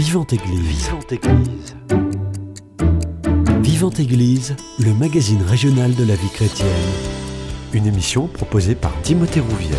[0.00, 0.86] Vivante Église.
[0.86, 1.76] Vivante Église.
[3.60, 6.68] Vivante Église, le magazine régional de la vie chrétienne.
[7.74, 9.76] Une émission proposée par Timothée Rouvière.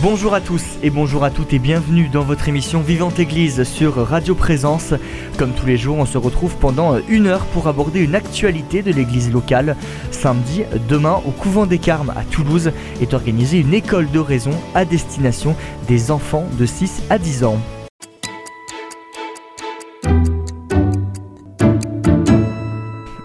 [0.00, 3.96] Bonjour à tous et bonjour à toutes et bienvenue dans votre émission Vivante Église sur
[3.96, 4.94] Radio Présence.
[5.36, 8.90] Comme tous les jours, on se retrouve pendant une heure pour aborder une actualité de
[8.90, 9.76] l'église locale.
[10.12, 12.72] Samedi, demain, au couvent des Carmes à Toulouse,
[13.02, 15.54] est organisée une école de raison à destination
[15.88, 17.60] des enfants de 6 à 10 ans.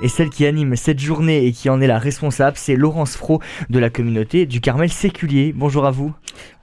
[0.04, 3.40] Et celle qui anime cette journée et qui en est la responsable, c'est Laurence Fro
[3.70, 5.54] de la communauté du Carmel Séculier.
[5.56, 6.12] Bonjour à vous.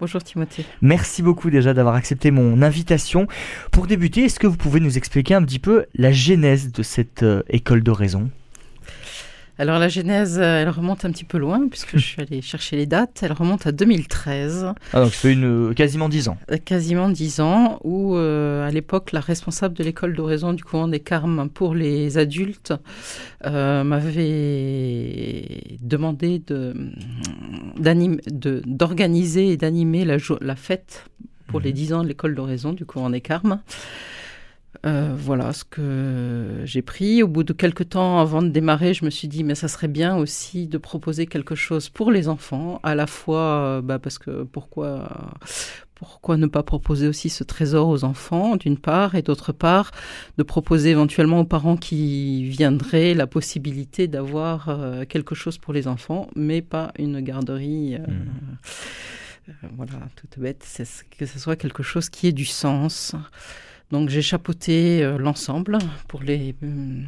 [0.00, 0.64] Bonjour Timothée.
[0.82, 3.28] Merci beaucoup déjà d'avoir accepté mon invitation.
[3.70, 7.22] Pour débuter, est-ce que vous pouvez nous expliquer un petit peu la genèse de cette
[7.22, 8.28] euh, école d'oraison
[9.58, 12.76] alors la genèse, euh, elle remonte un petit peu loin puisque je suis allée chercher
[12.76, 13.20] les dates.
[13.22, 14.72] Elle remonte à 2013.
[14.92, 16.38] Ah donc fait une, euh, quasiment dix ans.
[16.50, 21.00] Euh, quasiment dix ans où à l'époque la responsable de l'école d'oraison du couvent des
[21.00, 22.72] Carmes pour les adultes
[23.44, 24.38] m'avait
[25.80, 26.42] demandé
[28.66, 31.04] d'organiser et d'animer la, la, fête
[31.48, 31.74] pour les mhm.
[31.74, 33.60] dix ans de l'école d'oraison du couvent des Carmes.
[34.86, 37.22] Euh, voilà ce que j'ai pris.
[37.22, 39.88] Au bout de quelques temps avant de démarrer, je me suis dit, mais ça serait
[39.88, 44.18] bien aussi de proposer quelque chose pour les enfants, à la fois, euh, bah, parce
[44.18, 45.08] que pourquoi,
[45.94, 49.90] pourquoi ne pas proposer aussi ce trésor aux enfants, d'une part, et d'autre part,
[50.36, 55.88] de proposer éventuellement aux parents qui viendraient la possibilité d'avoir euh, quelque chose pour les
[55.88, 57.98] enfants, mais pas une garderie.
[57.98, 59.52] Mmh.
[59.76, 60.64] voilà, toute bête,
[61.18, 63.16] que ce soit quelque chose qui ait du sens.
[63.90, 65.78] Donc j'ai chapeauté euh, l'ensemble
[66.08, 67.02] pour les euh,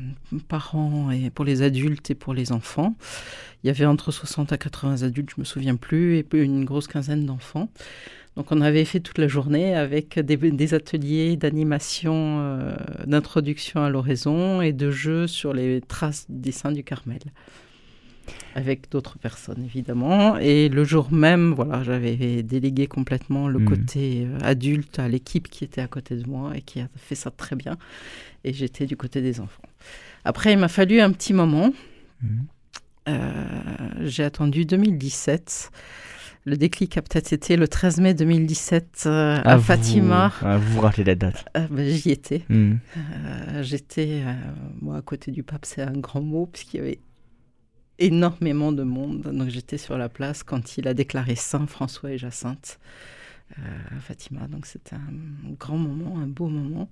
[0.49, 2.95] parents et pour les adultes et pour les enfants.
[3.63, 6.87] Il y avait entre 60 à 80 adultes, je me souviens plus, et une grosse
[6.87, 7.69] quinzaine d'enfants.
[8.37, 14.63] Donc on avait fait toute la journée avec des, ateliers d'animation, euh, d'introduction à l'oraison
[14.63, 17.21] et de jeux sur les traces du dessin du Carmel
[18.55, 20.37] avec d'autres personnes évidemment.
[20.39, 23.65] Et le jour même, voilà, j'avais délégué complètement le hmm.
[23.65, 27.15] côté euh, adulte à l'équipe qui était à côté de moi et qui a fait
[27.15, 27.77] ça très bien.
[28.45, 29.63] Et j'étais du côté des enfants.
[30.25, 31.73] Après, il m'a fallu un petit moment.
[32.23, 32.41] Hmm.
[33.09, 33.33] Euh,
[34.01, 35.71] j'ai attendu 2017.
[36.47, 40.33] Le déclic a peut-être été le 13 mai 2017 euh, à, Fatima.
[40.41, 42.45] Ah, vous vous rappelez la date ben, J'y étais.
[42.49, 42.77] Hmm.
[43.61, 44.23] J'étais,
[44.81, 46.99] moi, à côté du pape, c'est un grand mot, puisqu'il y avait
[48.01, 49.23] énormément de monde.
[49.23, 52.81] Donc j'étais sur la place quand il a déclaré Saint François et Jacinthe
[53.59, 54.49] euh, à Fatima.
[54.49, 56.89] Donc c'était un grand moment, un beau moment.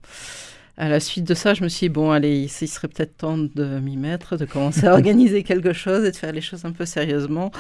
[0.81, 3.37] À la suite de ça, je me suis dit, bon, allez, il serait peut-être temps
[3.37, 6.71] de m'y mettre, de commencer à organiser quelque chose et de faire les choses un
[6.71, 7.50] peu sérieusement.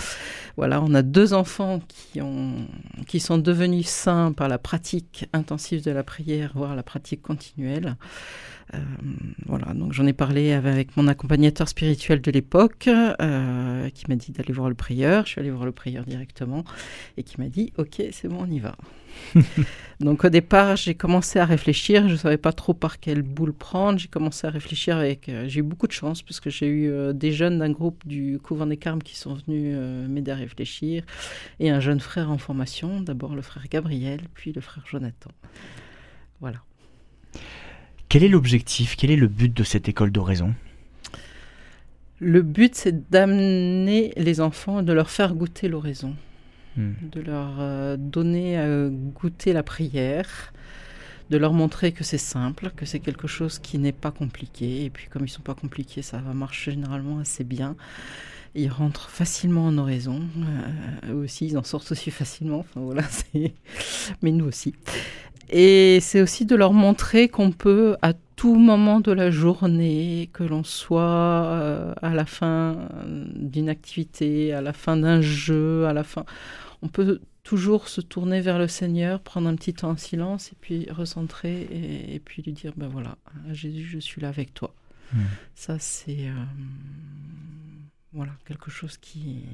[0.56, 2.68] Voilà, on a deux enfants qui, ont,
[3.08, 7.96] qui sont devenus saints par la pratique intensive de la prière, voire la pratique continuelle.
[8.74, 8.78] Euh,
[9.46, 13.57] voilà, donc j'en ai parlé avec mon accompagnateur spirituel de l'époque, euh,
[13.92, 15.26] qui m'a dit d'aller voir le prieur.
[15.26, 16.64] Je suis allée voir le prieur directement
[17.16, 18.76] et qui m'a dit Ok, c'est bon, on y va.
[20.00, 22.06] donc au départ, j'ai commencé à réfléchir.
[22.08, 23.98] Je ne savais pas trop par quelle boule prendre.
[23.98, 25.28] J'ai commencé à réfléchir avec.
[25.28, 28.38] Euh, j'ai eu beaucoup de chance parce que j'ai eu des jeunes d'un groupe du
[28.42, 29.76] couvent des Carmes qui sont venus
[30.08, 31.04] m'aider à réfléchir
[31.60, 33.00] et un jeune frère en formation.
[33.00, 35.30] D'abord le frère Gabriel, puis le frère Jonathan.
[36.40, 36.58] Voilà.
[38.08, 40.54] Quel est l'objectif, quel est le but de cette école d'oraison?
[42.20, 46.16] Le but, c'est d'amener les enfants, de leur faire goûter l'oraison,
[46.76, 46.92] hmm.
[47.12, 50.52] de leur euh, donner à goûter la prière,
[51.30, 54.84] de leur montrer que c'est simple, que c'est quelque chose qui n'est pas compliqué.
[54.84, 57.76] Et puis comme ils sont pas compliqués, ça va marcher généralement assez bien.
[58.58, 60.20] Ils rentrent facilement en oraison.
[60.36, 62.60] Euh, eux aussi, ils en sortent aussi facilement.
[62.60, 63.02] Enfin voilà,
[64.22, 64.74] mais nous aussi.
[65.50, 70.44] Et c'est aussi de leur montrer qu'on peut à tout moment de la journée, que
[70.44, 76.04] l'on soit euh, à la fin d'une activité, à la fin d'un jeu, à la
[76.04, 76.24] fin,
[76.82, 80.56] on peut toujours se tourner vers le Seigneur, prendre un petit temps en silence et
[80.60, 81.62] puis recentrer
[82.12, 83.16] et, puis lui dire ben voilà,
[83.52, 84.74] Jésus, je suis là avec toi.
[85.14, 85.22] Hmm.
[85.54, 86.44] Ça c'est euh,
[88.18, 89.44] voilà quelque chose qui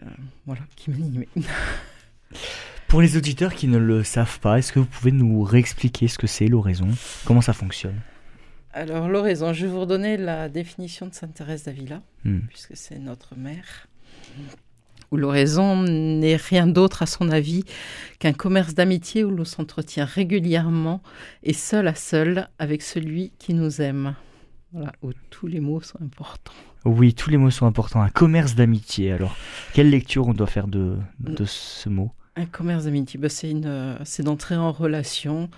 [0.00, 0.06] euh,
[0.46, 1.24] voilà qui m'anime.
[2.86, 6.18] Pour les auditeurs qui ne le savent pas, est-ce que vous pouvez nous réexpliquer ce
[6.18, 6.88] que c'est l'oraison?
[7.24, 8.00] Comment ça fonctionne?
[8.72, 12.42] Alors l'oraison, je vais vous redonner la définition de Sainte Thérèse d'Avila, hmm.
[12.48, 13.88] puisque c'est notre mère.
[15.10, 17.64] Où l'oraison n'est rien d'autre à son avis
[18.20, 21.02] qu'un commerce d'amitié où l'on s'entretient régulièrement
[21.42, 24.14] et seul à seul avec celui qui nous aime.
[24.72, 26.52] Voilà, où tous les mots sont importants.
[26.84, 28.00] Oui, tous les mots sont importants.
[28.00, 29.12] Un commerce d'amitié.
[29.12, 29.36] Alors,
[29.74, 32.10] quelle lecture on doit faire de, de ce mot?
[32.36, 35.50] Un commerce d'amitié, bah, c'est, une, euh, c'est d'entrer en relation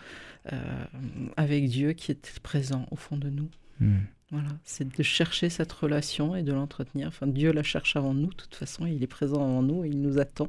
[1.38, 3.48] avec Dieu qui est présent au fond de nous.
[3.80, 4.00] Hmm.
[4.34, 7.06] Voilà, c'est de chercher cette relation et de l'entretenir.
[7.06, 10.02] Enfin, Dieu la cherche avant nous, de toute façon, il est présent avant nous, il
[10.02, 10.48] nous attend.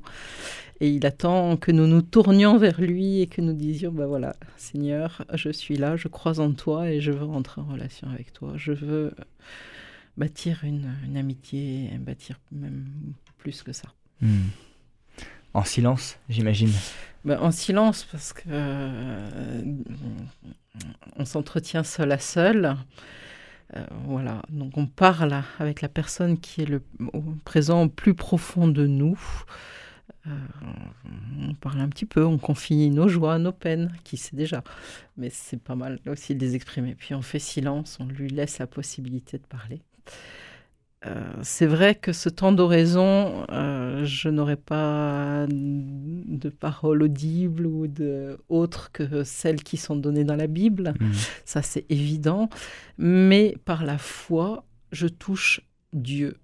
[0.79, 4.35] Et il attend que nous nous tournions vers lui et que nous disions, ben voilà,
[4.57, 8.33] Seigneur, je suis là, je crois en toi et je veux rentrer en relation avec
[8.33, 8.53] toi.
[8.55, 9.13] Je veux
[10.17, 12.87] bâtir une, amitié, bâtir même
[13.37, 13.89] plus que ça.
[14.19, 14.47] Hmm.
[15.53, 16.71] En silence, j'imagine.
[17.23, 19.61] Ben, en silence, parce que euh,
[21.17, 22.75] on s'entretient seul à seul.
[23.75, 26.81] Euh, voilà, donc on parle avec la personne qui est le
[27.45, 29.19] présent au plus profond de nous.
[30.27, 30.29] Euh,
[31.39, 34.63] on parle un petit peu, on confie nos joies, nos peines, qui sait déjà.
[35.17, 36.95] Mais c'est pas mal aussi de les exprimer.
[36.95, 39.81] Puis on fait silence, on lui laisse la possibilité de parler.
[41.05, 47.87] Euh, c'est vrai que ce temps d'oraison, euh, je n'aurais pas de paroles audibles ou
[47.87, 50.93] de autres que celles qui sont données dans la Bible.
[50.99, 51.11] Mhm.
[51.45, 52.49] Ça, c'est évident.
[52.97, 55.61] Mais par la foi, je touche
[55.93, 56.37] Dieu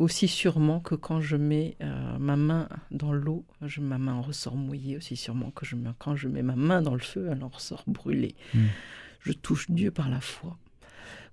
[0.00, 3.44] aussi sûrement que quand je mets euh, ma main dans l'eau,
[3.78, 6.94] ma main en ressort mouillée, aussi sûrement que je quand je mets ma main dans
[6.94, 8.34] le feu, elle en ressort brûlée.
[8.54, 8.68] Mhm.
[9.20, 10.56] Je touche Dieu par la foi.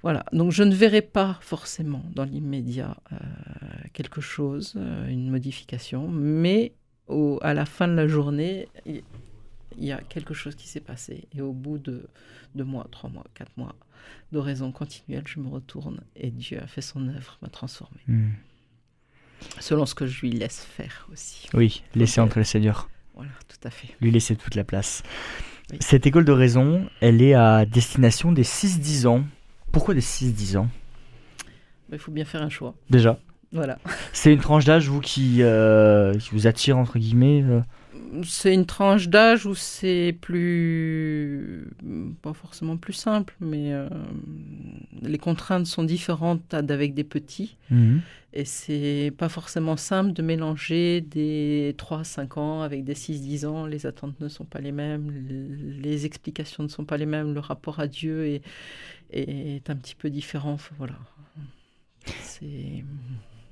[0.04, 3.16] Voilà, donc je ne verrai pas forcément dans l'immédiat euh,
[3.94, 6.74] quelque chose, euh, une modification, mais
[7.42, 9.04] à la fin de la journée, il
[9.80, 11.28] y a quelque chose qui s'est passé.
[11.36, 12.08] Et au bout de
[12.56, 13.76] deux mois, trois mois, quatre mois
[14.32, 18.00] d'oraison continuelle, je me retourne et Dieu a fait son œuvre, m'a transformé.
[18.08, 18.32] Hmm.
[19.60, 21.48] Selon ce que je lui laisse faire aussi.
[21.54, 22.90] Oui, laisser entre le Seigneur.
[23.14, 23.96] Voilà, tout à fait.
[24.02, 25.04] Lui laisser toute la place.
[25.80, 29.24] Cette école de raison, elle est à destination des 6-10 ans.
[29.78, 30.70] Pourquoi des 6-10 ans?
[31.92, 32.74] Il faut bien faire un choix.
[32.90, 33.20] Déjà
[33.52, 33.78] Voilà.
[34.12, 37.62] C'est une tranche d'âge, vous, qui, euh, vous attire, entre guillemets euh?
[38.24, 41.68] C'est une tranche d'âge où c'est plus
[42.24, 43.88] pas forcément plus simple mais euh,
[45.04, 48.02] les contraintes sont différentes d'avec des petits mhm.
[48.38, 53.46] Et c'est pas forcément simple de mélanger des 3 5 ans avec des 6 10
[53.48, 53.66] ans.
[53.66, 55.10] Les attentes ne sont pas les mêmes
[55.82, 58.40] les explications ne sont pas les mêmes le rapport à Dieu
[59.12, 60.58] est, un petit peu différent.
[60.78, 60.94] Voilà.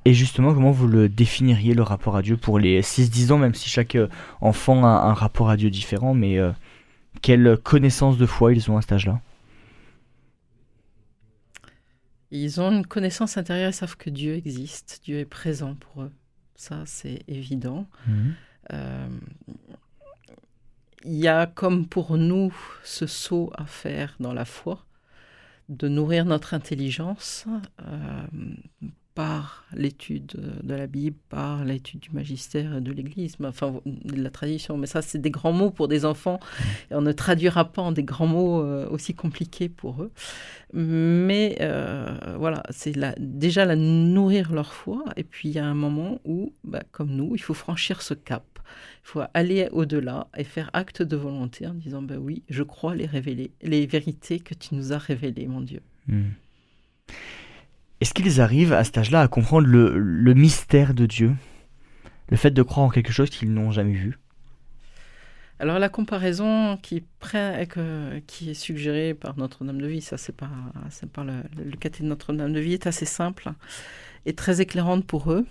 [0.06, 3.56] Et justement, comment vous le définiriez le rapport à Dieu pour les 6-10 ans, même
[3.56, 4.08] si chaque euh,
[4.40, 6.52] enfant a un rapport à Dieu différent, mais euh,
[7.24, 9.20] quelle connaissance de foi ils ont à cet âge-là?
[12.32, 16.12] Ils ont une connaissance intérieure, ils savent que Dieu existe, Dieu est présent pour eux.
[16.56, 17.88] Ça, c'est évident.
[18.08, 18.34] Mhm.
[18.74, 19.08] Euh,
[21.04, 24.86] il y a comme pour nous ce saut à faire dans la foi,
[25.70, 27.46] de nourrir notre intelligence
[29.16, 34.78] par l'étude de la Bible, par l'étude du magistère de l'Église, enfin de la tradition.
[34.78, 36.40] Mais ça, c'est des grands mots pour des enfants,
[36.92, 40.12] et on ne traduira pas en des grands mots euh, aussi compliqués pour eux.
[40.74, 45.74] Mais euh, voilà, c'est déjà la nourrir leur foi, et puis il y a un
[45.74, 48.44] moment où, bah, comme nous, il faut franchir ce cap.
[49.04, 52.96] Il faut aller au-delà et faire acte de volonté en disant, bah oui, je crois
[52.96, 55.82] les révéler, les vérités que tu nous as révélées, mon Dieu.
[56.08, 56.32] Hmm.
[58.02, 61.34] Est-ce qu'ils arrivent à cet âge-là à comprendre le, mystère de Dieu?
[62.30, 64.20] Le fait de croire en quelque chose qu'ils n'ont jamais vu?
[65.60, 67.06] Alors la comparaison qui,
[68.28, 70.50] qui est suggérée par Notre-Dame de Vie, ça c'est pas,
[71.14, 73.54] par le, le de Notre-Dame de Vie, est assez simple
[74.26, 75.46] et très éclairante pour eux.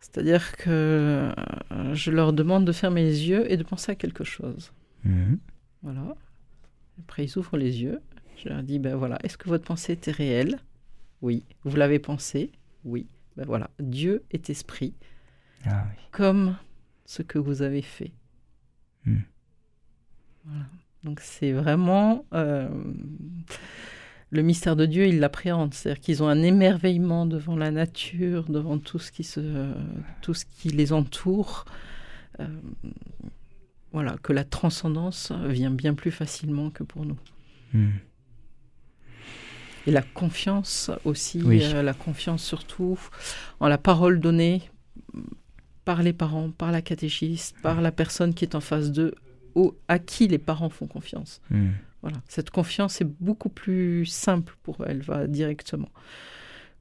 [0.00, 4.22] C'est-à-dire que euh, je leur demande de fermer les yeux et de penser à quelque
[4.22, 4.72] chose.
[5.02, 5.38] Mhm.
[5.82, 6.14] Voilà.
[7.00, 8.00] Après ils ouvrent les yeux.
[8.36, 10.58] Je leur dis, ben voilà, est-ce que votre pensée était réelle?
[11.24, 11.44] Oui.
[11.64, 12.52] Vous l'avez pensé?
[12.84, 13.06] Oui.
[13.36, 14.94] Ben voilà, Dieu est esprit,
[15.66, 16.56] ah comme
[17.04, 18.12] ce que vous avez fait.
[19.06, 19.22] Hmm.
[20.44, 20.66] Voilà.
[21.02, 22.68] Donc c'est vraiment euh,
[24.30, 28.78] le mystère de Dieu, ils l'appréhendent, c'est-à-dire qu'ils ont un émerveillement devant la nature, devant
[28.78, 29.72] tout ce qui se,
[30.20, 31.64] tout ce qui les entoure.
[32.38, 32.46] Euh,
[33.92, 37.18] voilà, que la transcendance vient bien plus facilement que pour nous.
[37.72, 37.90] Hmm.
[39.86, 42.98] Et la confiance aussi, euh, la confiance surtout
[43.60, 44.62] en la parole donnée
[45.84, 49.14] par les parents, par la catéchiste, par la personne qui est en face d'eux,
[49.88, 51.40] à qui les parents font confiance.
[51.50, 51.70] Hmm.
[52.02, 55.88] Voilà, cette confiance est beaucoup plus simple pour eux, elle va directement.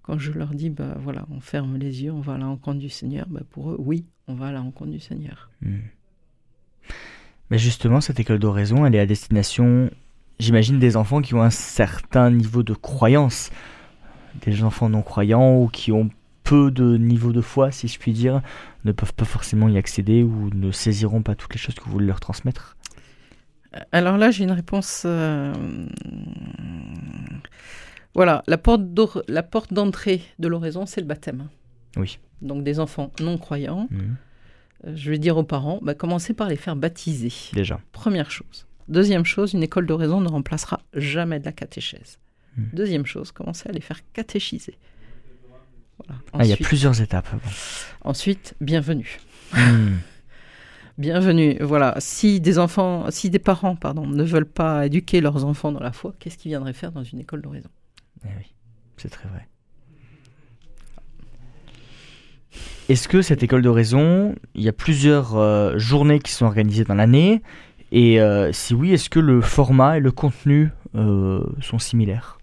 [0.01, 2.79] Quand je leur dis, bah voilà, on ferme les yeux, on va à la rencontre
[2.79, 5.49] du Seigneur, bah pour eux, oui, on va à la rencontre du Seigneur.
[5.61, 5.79] Hmm.
[7.49, 9.91] Mais justement, cette école d'oraison, elle est à destination
[10.43, 13.49] j'imagine des enfants qui ont un certain niveau de croyance,
[14.45, 16.09] des enfants non croyants ou qui ont
[16.43, 18.41] peu de niveau de foi, si je puis dire,
[18.83, 21.91] ne peuvent pas forcément y accéder ou ne saisiront pas toutes les choses que vous
[21.91, 22.75] voulez leur transmettre
[23.93, 25.03] Alors là, j'ai une réponse.
[25.05, 25.53] euh,
[28.15, 31.47] Voilà, la porte d'entrée de l'oraison, c'est le baptême.
[31.97, 32.19] Oui.
[32.41, 34.15] Donc des enfants non croyants, Mhm.
[34.85, 37.31] euh, je vais dire aux parents, bah, commencez par les faire baptiser.
[37.53, 37.79] Déjà.
[37.91, 38.67] Première chose.
[38.87, 42.19] Deuxième chose, une école d'oraison ne remplacera jamais de la catéchèse.
[42.57, 42.63] Hmm.
[42.73, 44.77] Deuxième chose, commencez à les faire catéchiser.
[45.97, 46.21] Voilà.
[46.33, 47.27] Ah, il y a plusieurs étapes.
[48.01, 49.19] Ensuite, bienvenue.
[49.53, 49.99] Mhm.
[50.99, 51.57] Bienvenue.
[51.59, 51.95] Voilà.
[51.97, 55.91] Si des enfants, si des parents, pardon, ne veulent pas éduquer leurs enfants dans la
[55.91, 57.69] foi, qu'est-ce qu'ils viendraient faire dans une école d'oraison
[58.23, 58.53] Eh oui,
[58.97, 59.47] c'est très vrai.
[62.89, 66.83] Est-ce que cette école de raison, il y a plusieurs euh, journées qui sont organisées
[66.83, 67.41] dans l'année?
[67.95, 72.39] Et euh, si oui, est-ce que le format et le contenu euh, sont similaires?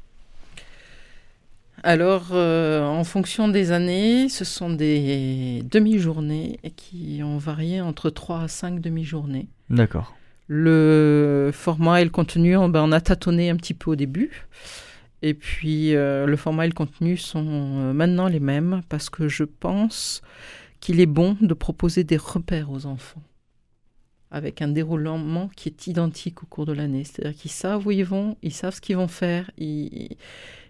[1.82, 8.42] Alors, euh, en fonction des années, ce sont des demi-journées qui ont varié entre 3
[8.42, 9.48] à 5 demi-journées.
[9.70, 10.14] D'accord.
[10.46, 14.46] Le format et le contenu, on, ben, on a tâtonné un petit peu au début.
[15.22, 17.42] Et puis, euh, le format et le contenu sont
[17.92, 20.22] maintenant les mêmes parce que je pense
[20.78, 23.22] qu'il est bon de proposer des repères aux enfants
[24.30, 27.04] avec un déroulement qui est identique au cours de l'année.
[27.04, 30.16] C'est-à-dire qu'ils savent où ils vont, ils savent ce qu'ils vont faire, ils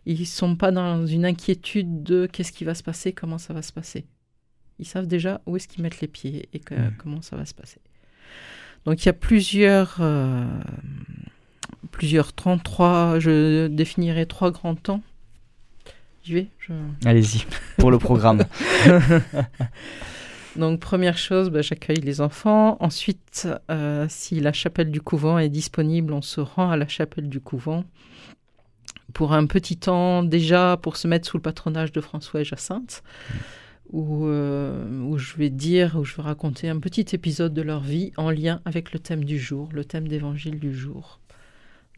[0.07, 3.63] ne sont pas dans une inquiétude de qu'est-ce qui va se passer, comment ça va
[3.63, 4.07] se passer.
[4.79, 7.53] Ils savent déjà où est-ce qu'ils mettent les pieds et que- comment ça va se
[7.55, 7.81] passer.
[8.87, 10.47] Donc il y a plusieurs, euh,
[11.91, 15.03] plusieurs 33, je définirai trois grands temps.
[16.25, 16.73] J'y vais je-
[17.07, 17.45] Allez-y,
[17.77, 18.45] pour le programme.
[20.57, 22.77] Donc première chose, bah, j'accueille les enfants.
[22.81, 27.29] Ensuite, euh, si la chapelle du couvent est disponible, on se rend à la chapelle
[27.29, 27.85] du couvent
[29.13, 33.03] pour un petit temps déjà pour se mettre sous le patronage de François et Jacinthe,
[33.93, 38.13] euh, où je vais dire, où je vais raconter un petit épisode de leur vie
[38.17, 41.21] en lien avec le thème du jour, le thème d'évangile du jour.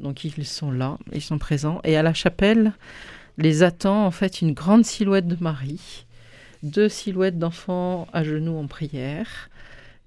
[0.00, 1.80] Donc ils sont là, ils sont présents.
[1.84, 2.72] Et à la chapelle,
[3.38, 6.06] les attend en fait une grande silhouette de Marie
[6.62, 9.50] deux silhouettes d'enfants à genoux en prière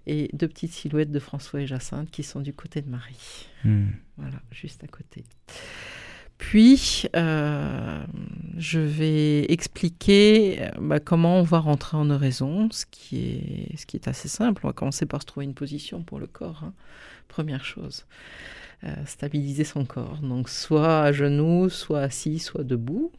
[0.07, 3.47] et deux petites silhouettes de François et Jacinthe qui sont du côté de Marie.
[3.63, 3.93] Mhm.
[4.17, 5.24] Voilà, juste à côté.
[6.38, 8.04] Puis, euh,
[8.58, 13.18] je vais expliquer euh, bah, comment on va rentrer en oraison, ce qui,
[13.72, 14.62] est, ce qui est assez simple.
[14.65, 16.62] On va commencer par se trouver une position pour le corps.
[16.65, 16.74] hein.
[17.30, 18.06] Première chose.
[18.84, 20.18] Euh, stabiliser son corps.
[20.22, 23.12] Donc, soit à genoux, soit assis, soit debout.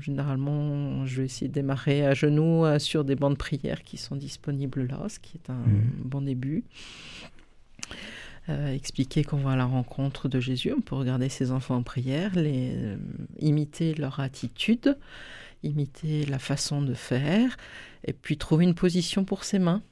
[0.00, 4.16] Généralement, je vais essayer de démarrer à genoux sur des bancs de prière qui sont
[4.16, 5.90] disponibles là, ce qui est un Mhm.
[6.04, 6.64] bon début.
[8.48, 11.82] Euh, expliquer qu'on va à la rencontre de Jésus, on peut regarder ses enfants en
[11.82, 12.96] prière, les, euh,
[13.38, 14.96] imiter leur attitude,
[15.62, 17.56] imiter la façon de faire,
[18.04, 19.82] et puis trouver une position pour ses mains,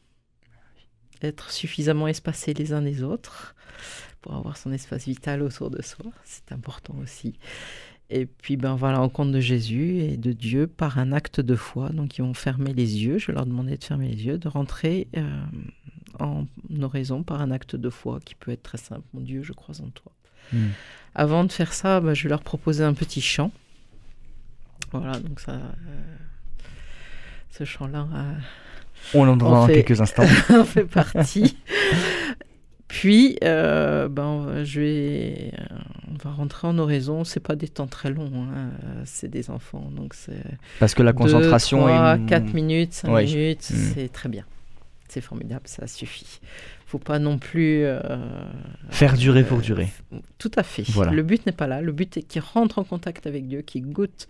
[1.22, 3.54] être suffisamment espacés les uns des autres
[4.22, 7.34] pour avoir son espace vital autour de soi, c'est important aussi.
[8.10, 11.54] Et puis ben voilà, la rencontre de Jésus et de Dieu par un acte de
[11.54, 11.90] foi.
[11.90, 15.08] Donc ils vont fermer les yeux, je leur demandais de fermer les yeux, de rentrer
[15.16, 15.44] euh,
[16.20, 16.46] en
[16.82, 19.02] oraison par un acte de foi qui peut être très simple.
[19.14, 20.12] Mon Dieu, je crois en toi.
[20.52, 20.70] Mhm.
[21.14, 23.50] Avant de faire ça, bah, je vais leur proposer un petit chant.
[24.92, 25.60] Voilà, donc ça, euh,
[27.50, 28.32] ce chant-là euh,
[29.14, 30.22] On l'entendra On dans fait- quelques instants.
[30.50, 31.56] en fait partie.
[32.87, 35.52] Puis, euh, ben, je vais,
[36.10, 37.22] on va rentrer en oraison.
[37.22, 38.70] C'est pas des temps très longs, hein,
[39.04, 40.42] c'est des enfants, donc c'est
[40.80, 42.26] Parce que la concentration 3, est.
[42.26, 43.25] 4 minutes, 5 Ouais.
[43.26, 43.75] minutes, Mm.
[43.94, 44.44] c'est très bien.
[45.08, 46.40] C'est formidable, ça suffit.
[46.86, 47.98] Faut pas non plus euh,
[48.90, 49.88] Faire durer pour euh, durer.
[50.36, 50.84] Tout à fait.
[50.88, 51.12] Voilà.
[51.12, 51.80] Le but n'est pas là.
[51.80, 54.28] Le but est qu'ils rentrent en contact avec Dieu, qu'ils goûtent,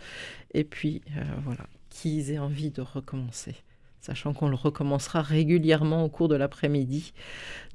[0.55, 3.57] et puis euh, voilà, qu'ils aient envie de recommencer.
[4.01, 7.13] Sachant qu'on le recommencera régulièrement au cours de l'après-midi.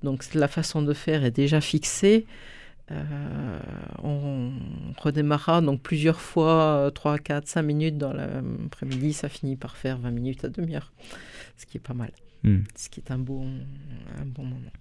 [0.02, 2.26] Donc la façon de faire est déjà fixée.
[2.92, 3.60] Euh,
[4.02, 4.52] on
[4.98, 9.14] redémarrera donc plusieurs fois, 3, 4, 5 minutes dans l'après-midi.
[9.14, 10.94] Ça finit par faire 20 minutes à demi-heure,
[11.58, 12.12] ce qui est pas mal
[12.44, 12.64] Mhm.
[12.76, 13.48] ce qui est un bon,
[14.18, 14.72] un bon moment.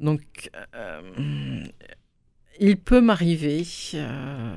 [0.00, 1.64] Donc, euh,
[2.60, 4.56] il peut m'arriver, euh,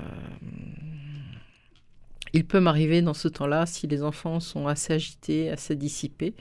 [2.33, 6.33] il peut m'arriver dans ce temps-là, si les enfants sont assez agités, assez dissipés,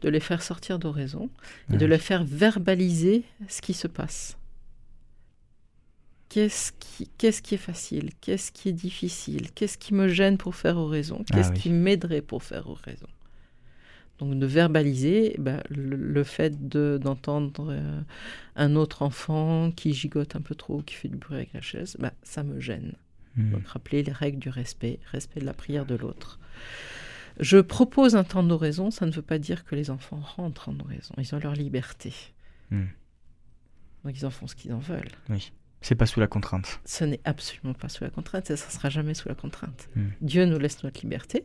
[0.00, 1.30] de les faire sortir d'oraison
[1.72, 1.92] et de Ouais.
[1.92, 4.36] les faire verbaliser ce qui se passe.
[6.28, 8.10] Qu'est-ce qui, qu'est-ce qui est facile?
[8.20, 9.52] Qu'est-ce qui est difficile?
[9.52, 11.24] Qu'est-ce qui me gêne pour faire oraison?
[11.30, 11.58] Ah Qu'est-ce oui.
[11.60, 13.06] qui m'aiderait pour faire oraison?
[14.18, 18.00] Donc de verbaliser ben, le, le fait de- d'entendre euh,
[18.56, 21.96] un autre enfant qui gigote un peu trop, qui fait du bruit avec la chaise,
[21.98, 22.94] ben, ça me gêne.
[23.36, 23.50] Mhm.
[23.50, 26.38] Donc rappeler les règles du respect, respect de la prière de l'autre.
[27.38, 30.80] Je propose un temps d'oraison, ça ne veut pas dire que les enfants rentrent en
[30.80, 32.14] oraison, ils ont leur liberté.
[32.70, 32.88] Mhm.
[34.04, 35.10] Donc ils en font ce qu'ils en veulent.
[35.28, 35.52] Oui.
[35.82, 36.80] C'est pas sous la contrainte.
[36.84, 39.88] Ce n'est absolument pas sous la contrainte et ça sera jamais sous la contrainte.
[39.94, 40.06] Hmm.
[40.22, 41.44] Dieu nous laisse notre liberté.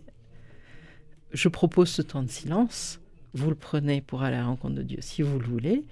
[1.34, 3.00] Je propose ce temps de silence.
[3.34, 5.84] Vous le prenez pour aller à la rencontre de Dieu si vous le voulez.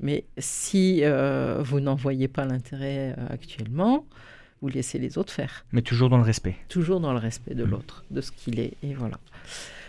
[0.00, 4.04] Mais si euh, vous n'en voyez pas l'intérêt euh, actuellement,
[4.60, 5.64] vous laissez les autres faire.
[5.72, 6.56] Mais toujours dans le respect.
[6.68, 7.70] Toujours dans le respect de Mm.
[7.70, 8.74] l'autre, de ce qu'il est.
[8.82, 9.18] Et voilà.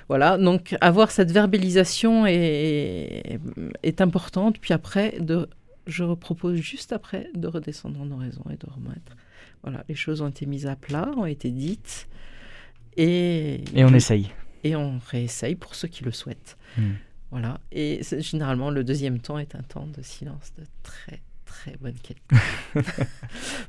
[0.08, 3.40] Voilà, donc avoir cette verbalisation est,
[3.82, 4.60] est importante.
[4.60, 5.50] Puis après, de,
[5.88, 9.16] je propose juste après de redescendre en oraison et de remettre.
[9.64, 12.08] Voilà, les choses ont été mises à plat, ont été dites.
[12.98, 14.30] Et, Et on essaye.
[14.66, 16.58] Et on réessaye pour ceux qui le souhaitent.
[16.78, 16.94] Hmm.
[17.32, 17.60] Voilà.
[17.72, 22.36] Et généralement, le deuxième temps est un temps de silence de très, très bonne qualité.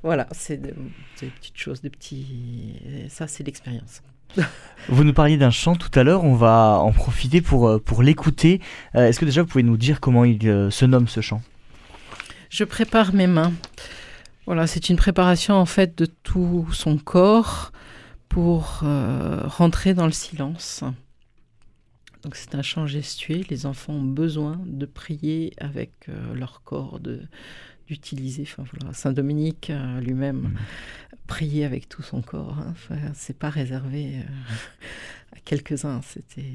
[0.02, 0.74] voilà, c'est de-
[1.20, 2.74] des petites choses, des petits.
[3.08, 4.02] Ça, c'est l'expérience.
[4.88, 8.02] Vous nous parliez d'un chant tout à l'heure, on va en profiter pour, euh, pour
[8.02, 8.60] l'écouter.
[8.94, 11.42] Euh, Est-ce que déjà vous pouvez nous dire comment il euh, se nomme ce chant?
[12.50, 13.52] Je prépare mes mains.
[14.46, 17.72] Voilà, c'est une préparation en fait de tout son corps
[18.28, 20.82] pour euh, rentrer dans le silence.
[22.22, 23.44] Donc c'est un chant gestué.
[23.50, 27.22] Les enfants ont besoin de prier avec euh, leur corps, de
[27.88, 28.42] d'utiliser.
[28.42, 30.56] Enfin voilà, Saint Dominique euh, lui-même Mhm.
[31.28, 32.58] priait avec tout son corps.
[32.58, 32.70] Hein.
[32.72, 34.22] Enfin, c'est pas réservé euh,
[35.34, 36.00] à quelques-uns.
[36.02, 36.52] C'était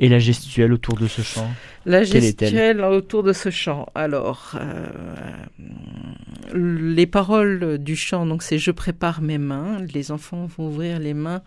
[0.00, 1.50] Et la gestuelle autour de ce chant
[1.86, 3.86] la gestuelle autour de ce chant.
[3.94, 4.86] Alors, euh,
[6.54, 9.78] les paroles du chant, donc c'est je prépare mes mains.
[9.92, 11.42] Les enfants vont ouvrir les mains,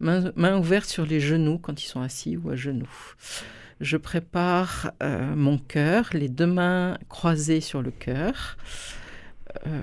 [0.00, 3.14] mains, mains ouvertes sur les genoux quand ils sont assis ou à genoux.
[3.80, 8.56] Je prépare euh, mon cœur, les deux mains croisées sur le cœur.
[9.66, 9.82] Euh,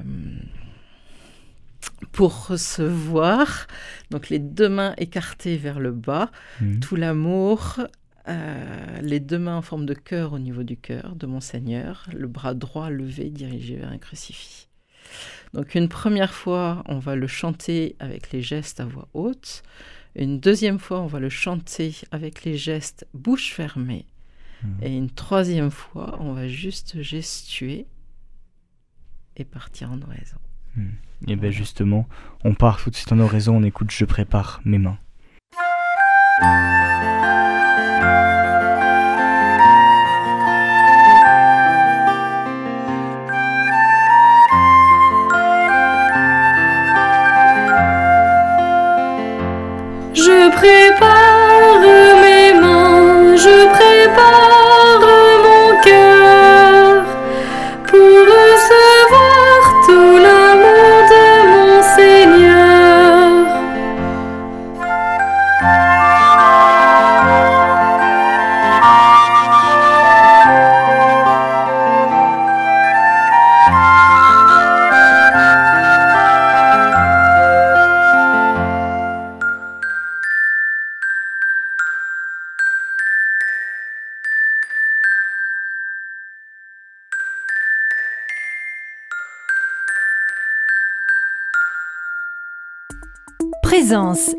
[2.12, 3.68] pour recevoir,
[4.10, 6.80] donc les deux mains écartées vers le bas, Hmm.
[6.80, 7.80] tout l'amour,
[8.28, 12.06] euh, les deux mains en forme de cœur au niveau du cœur de mon Seigneur,
[12.14, 14.68] le bras droit levé dirigé vers un crucifix.
[15.54, 19.64] Donc une première fois, on va le chanter avec les gestes à voix haute.
[20.16, 24.06] Une deuxième fois, on va le chanter avec les gestes bouche fermée.
[24.64, 24.78] Mhm.
[24.84, 27.88] Et une troisième fois, on va juste gestuer
[29.38, 30.38] et partir en oraison.
[31.28, 32.08] Et bien justement,
[32.44, 34.98] on part tout de suite en oraison, on écoute Je prépare mes mains.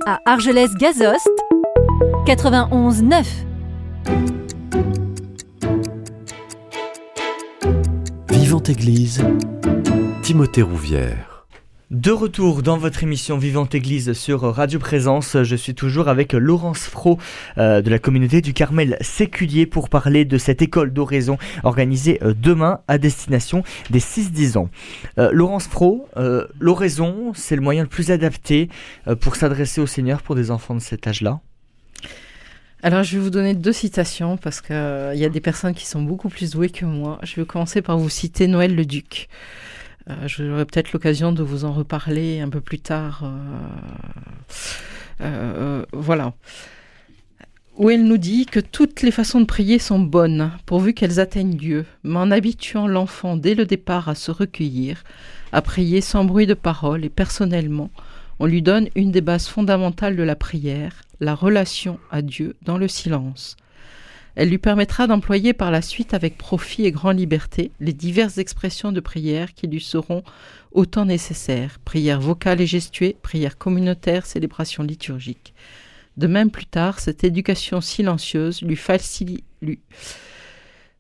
[0.05, 1.29] À Argelès-Gazost,
[2.27, 3.27] 91 9.
[8.29, 9.23] Vivante Église,
[10.23, 11.30] Timothée Rouvière.
[11.91, 16.85] De retour dans votre émission Vivante Église sur Radio Présence, je suis toujours avec Laurence
[16.85, 17.19] Fro
[17.59, 22.33] euh, de la communauté du Carmel Séculier pour parler de cette école d'oraison organisée euh,
[22.33, 24.71] demain à destination des 6-10 ans.
[25.19, 26.07] Euh, Laurence Fro,
[26.61, 28.69] l'oraison, c'est le moyen le plus adapté
[29.19, 31.41] pour s'adresser au Seigneur pour des enfants de cet âge-là?
[32.85, 34.77] Alors, je vais vous donner deux citations parce qu'il
[35.17, 37.19] y a des personnes qui sont beaucoup plus douées que moi.
[37.25, 39.29] Je vais commencer par vous citer Noël le Duc.
[40.09, 43.23] Euh, J'aurai peut-être l'occasion de vous en reparler un peu plus tard.
[43.25, 46.33] euh, euh, voilà.
[47.77, 51.57] Où elle nous dit que toutes les façons de prier sont bonnes, pourvu qu'elles atteignent
[51.57, 55.03] Dieu, mais en habituant l'enfant dès le départ à se recueillir,
[55.53, 57.91] à prier sans bruit de parole et personnellement,
[58.39, 62.79] on lui donne une des bases fondamentales de la prière, la relation à Dieu dans
[62.79, 63.57] le silence.
[64.41, 68.91] Elle lui permettra d'employer par la suite avec profit et grande liberté les diverses expressions
[68.91, 70.23] de prière qui lui seront
[70.73, 75.53] autant nécessaires, prière vocale et gestuée, prière communautaire, célébration liturgique.
[76.17, 79.79] De même plus tard, cette éducation silencieuse lui, facili- lui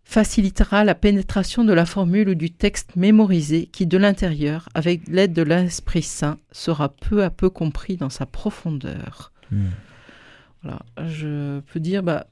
[0.04, 5.32] facilitera la pénétration de la formule ou du texte mémorisé qui, de l'intérieur, avec l'aide
[5.32, 9.32] de l'Esprit Saint, sera peu à peu compris dans sa profondeur.
[10.62, 12.26] Voilà, je peux dire, bah,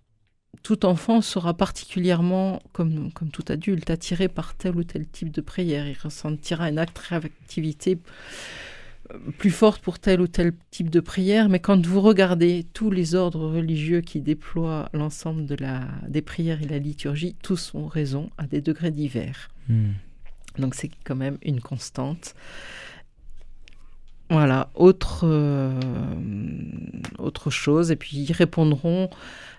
[0.63, 5.41] tout enfant sera particulièrement, comme, comme tout adulte, attiré par tel ou tel type de
[5.41, 5.87] prière.
[5.89, 7.99] Il ressentira une attractivité
[9.39, 13.15] plus forte pour tel ou tel type de prière, mais quand vous regardez tous les
[13.15, 18.31] ordres religieux qui déploient l'ensemble de la, des prières et la liturgie, tous ont raison
[18.37, 19.49] à des degrés divers.
[19.69, 19.93] Hmm.
[20.59, 22.35] Donc c'est quand même une constante.
[24.31, 25.81] Voilà, autre, euh,
[27.19, 29.11] autre chose, et puis ils répondront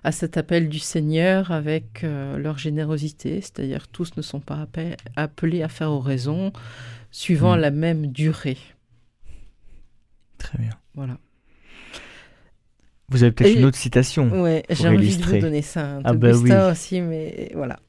[0.04, 4.96] à cet appel du Seigneur avec euh, leur générosité, c'est-à-dire tous ne sont pas appel-
[5.16, 6.54] appelés à faire oraison
[7.12, 7.60] suivant Mm.
[7.60, 8.58] la même durée.
[10.38, 10.72] Très bien.
[10.96, 11.18] Voilà.
[13.10, 14.30] Vous avez peut-être une autre citation.
[14.42, 15.96] Ouais, j'ai envie de vous donner ça.
[15.98, 17.80] Un Ah bah Augustin aussi, mais voilà.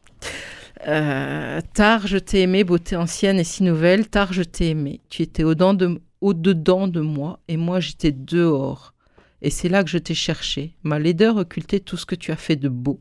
[0.89, 5.01] Euh, tard je t'ai aimé, beauté ancienne et si nouvelle, tard je t'ai aimé.
[5.11, 8.95] Tu étais au-dedans de, au-dedans de moi et moi j'étais dehors.
[9.43, 10.75] Et c'est là que je t'ai cherché.
[10.83, 13.01] Ma laideur occultait tout ce que tu as fait de beau.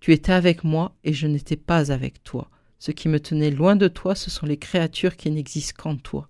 [0.00, 2.50] Tu étais avec moi et je n'étais pas avec toi.
[2.78, 6.28] Ce qui me tenait loin de toi, ce sont les créatures qui n'existent qu'en toi.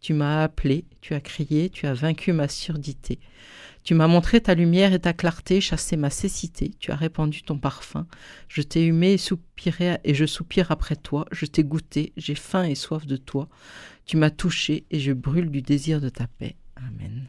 [0.00, 3.20] Tu m'as appelé, tu as crié, tu as vaincu ma surdité.
[3.84, 7.58] Tu m'as montré ta lumière et ta clarté, chassé ma cécité, tu as répandu ton
[7.58, 8.06] parfum.
[8.48, 11.26] Je t'ai humé et soupiré et je soupire après toi.
[11.30, 13.48] Je t'ai goûté, j'ai faim et soif de toi.
[14.04, 16.56] Tu m'as touché et je brûle du désir de ta paix.
[16.76, 17.28] Amen.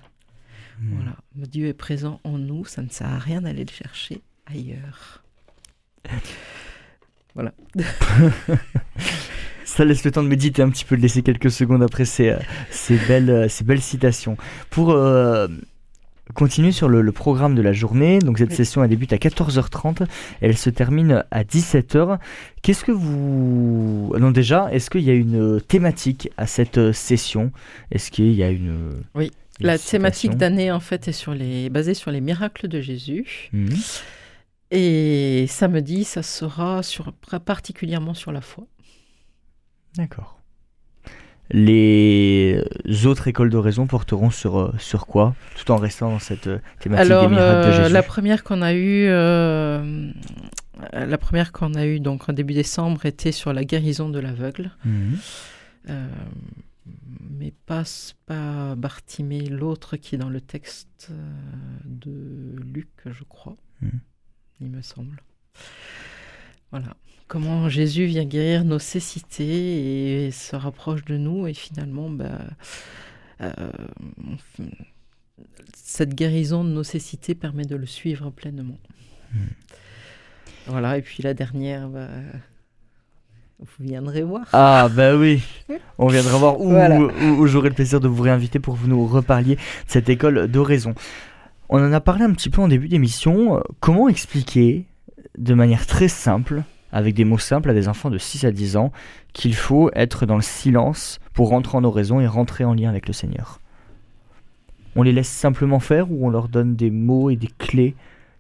[0.82, 0.96] Hmm.
[0.96, 5.24] Voilà, Dieu est présent en nous, ça ne sert à rien d'aller le chercher ailleurs.
[7.36, 7.52] Voilà.
[9.66, 12.30] Ça laisse le temps de méditer un petit peu, de laisser quelques secondes après ces,
[12.30, 12.38] euh,
[12.70, 14.38] ces, belles, euh, ces belles citations.
[14.70, 15.48] Pour euh,
[16.36, 18.56] continuer sur le, le programme de la journée, donc cette Oui.
[18.56, 20.06] session elle débute à 14h30,
[20.42, 22.20] elle se termine à 17h.
[22.62, 24.14] Qu'est-ce que vous...
[24.20, 27.52] Non déjà, est-ce qu'il y a une thématique à cette session?
[27.90, 28.92] Est-ce qu'il y a une...
[29.16, 29.32] Oui.
[29.60, 33.50] La thématique d'année, en fait, est sur les, basée sur les miracles de Jésus.
[33.52, 33.76] Mhm.
[34.72, 37.14] Et samedi, ça sera sur,
[37.46, 38.66] particulièrement sur la foi.
[39.96, 40.40] D'accord.
[41.52, 42.64] Les
[43.06, 47.12] autres écoles d'oraison porteront sur, euh, sur quoi Tout en restant dans cette euh, thématique
[47.12, 47.94] Alors, des miracles de euh, Jésus?
[47.94, 50.12] la première qu'on a eue, euh,
[50.94, 54.72] la première qu'on a eue donc en début décembre était sur la guérison de l'aveugle.
[55.90, 56.08] Euh,
[56.86, 57.84] mais pas
[58.26, 61.34] pas Bartimée, l'autre qui est dans le texte euh,
[61.86, 64.00] de Luc, je crois, Mhm.
[64.62, 65.22] il me semble.
[66.72, 66.96] Voilà.
[67.28, 72.40] Comment Jésus vient guérir nos cécités et se rapproche de nous et finalement, bah,
[73.42, 73.72] euh,
[75.76, 78.78] cette guérison de nos cécités permet de le suivre pleinement.
[79.34, 79.48] Hmm.
[80.68, 82.10] Voilà, et puis la dernière, bah,
[83.64, 84.46] vous viendrez voir.
[84.54, 85.42] Ah bah oui,
[85.98, 87.00] on viendra voir où, Voilà.
[87.00, 90.10] où- où j'aurai le plaisir de vous réinviter pour que vous nous reparliez de cette
[90.10, 90.94] école d'oraison.
[91.70, 93.62] On en a parlé un petit peu en début d'émission.
[93.80, 94.86] Comment expliquer
[95.38, 98.78] de manière très simple, avec des mots simples à des enfants de 6 à 10
[98.78, 98.92] ans,
[99.32, 103.08] qu'il faut être dans le silence pour rentrer en oraison et rentrer en lien avec
[103.08, 103.60] le Seigneur?
[104.96, 107.96] On les laisse simplement faire ou on leur donne des mots et des clés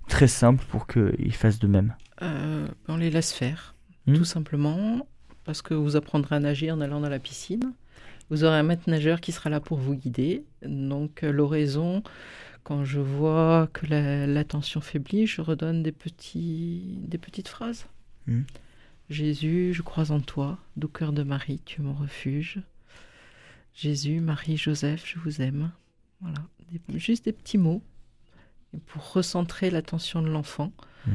[0.07, 1.95] très simples pour qu'ils fassent de même?
[2.21, 3.73] Euh, on les laisse faire,
[4.05, 4.15] Hmm.
[4.15, 5.07] tout simplement,
[5.45, 7.73] parce que vous apprendrez à nager en allant dans la piscine.
[8.29, 10.43] Vous aurez un maître nageur qui sera là pour vous guider.
[10.65, 12.01] Donc euh, l'oraison,
[12.63, 17.85] quand je vois que la- l'attention faiblit, je redonne des, petits, des petites phrases.
[18.27, 18.43] Hmm.
[19.09, 22.61] Jésus, je crois en toi, doux cœur de Marie, tu es mon refuge.
[23.75, 25.71] Jésus, Marie, Joseph, je vous aime.
[26.21, 26.37] Voilà,
[26.71, 27.83] Des- juste des petits mots
[28.87, 30.71] pour recentrer l'attention de l'enfant.
[31.05, 31.11] Hmm.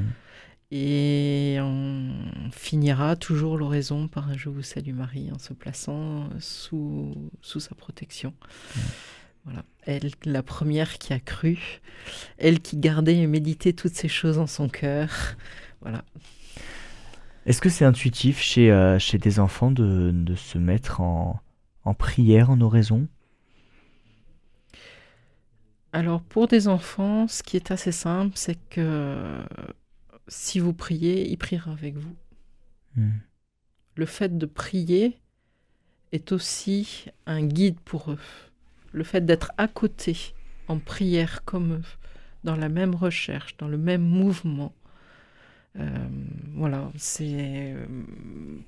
[0.70, 2.12] Et on
[2.52, 7.74] finira toujours l'oraison par un Je vous salue Marie en se plaçant sous, sous sa
[7.74, 8.34] protection.
[9.44, 9.64] Voilà.
[9.82, 11.80] Elle, la première qui a cru,
[12.36, 15.08] elle qui gardait et méditait toutes ces choses en son cœur.
[15.80, 16.04] Voilà.
[17.46, 21.40] Est-ce que c'est intuitif chez, euh, chez des enfants de, de se mettre en,
[21.84, 23.08] en prière, en oraison?
[25.94, 29.38] Alors pour des enfants, ce qui est assez simple, c'est que
[30.28, 32.16] si vous priez, il priera avec vous.
[32.96, 33.18] Hmm.
[33.96, 35.18] Le fait de prier
[36.12, 38.18] est aussi un guide pour eux.
[38.92, 40.16] Le fait d'être à côté,
[40.68, 41.82] en prière comme eux,
[42.44, 44.72] dans la même recherche, dans le même mouvement.
[45.78, 46.08] Euh,
[46.54, 47.86] voilà, c'est euh,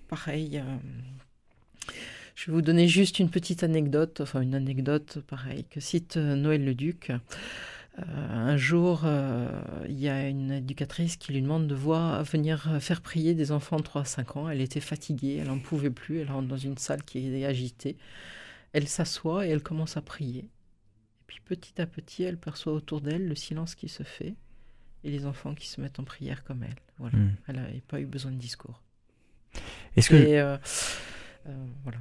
[0.08, 0.58] pareil.
[0.58, 1.88] euh,
[2.34, 6.64] je vais vous donner juste une petite anecdote, enfin une anecdote pareil, que cite Noël
[6.64, 7.12] le Duc.
[8.00, 9.48] Euh, un jour, euh,
[9.88, 13.76] il y a une éducatrice qui lui demande de voir venir faire prier des enfants
[13.76, 14.48] de 3 à 5 ans.
[14.48, 17.96] Elle était fatiguée, elle n'en pouvait plus, elle rentre dans une salle qui est agitée.
[18.72, 20.40] Elle s'assoit et elle commence à prier.
[20.40, 24.34] Et puis petit à petit, elle perçoit autour d'elle le silence qui se fait.
[25.02, 26.76] et les enfants qui se mettent en prière comme elle.
[26.98, 27.16] Voilà.
[27.16, 27.36] Mm.
[27.48, 28.82] Elle n'avait pas eu besoin de discours.
[29.96, 30.56] Est-ce que, euh,
[31.48, 31.98] euh, voilà.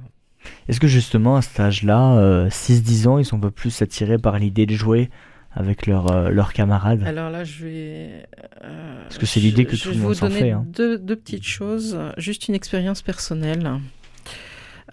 [0.68, 4.18] est-ce que justement à cet âge-là, euh, 6-10 ans, ils sont un peu plus attirés
[4.18, 5.10] par l'idée de jouer
[5.52, 8.26] avec leurs euh, leurs camarades Alors là, je vais.
[8.64, 10.64] euh, Parce que c'est l'idée que je- tout le monde vous s'en donner fait, hein.
[10.68, 13.80] Deux, deux petites choses, juste une expérience personnelle.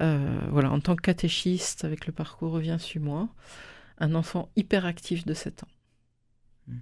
[0.02, 3.30] Euh, voilà, en tant que catéchiste, avec le parcours Revient sur moi,
[4.00, 5.67] un enfant hyperactif de 7 ans.
[6.67, 6.78] Hmm.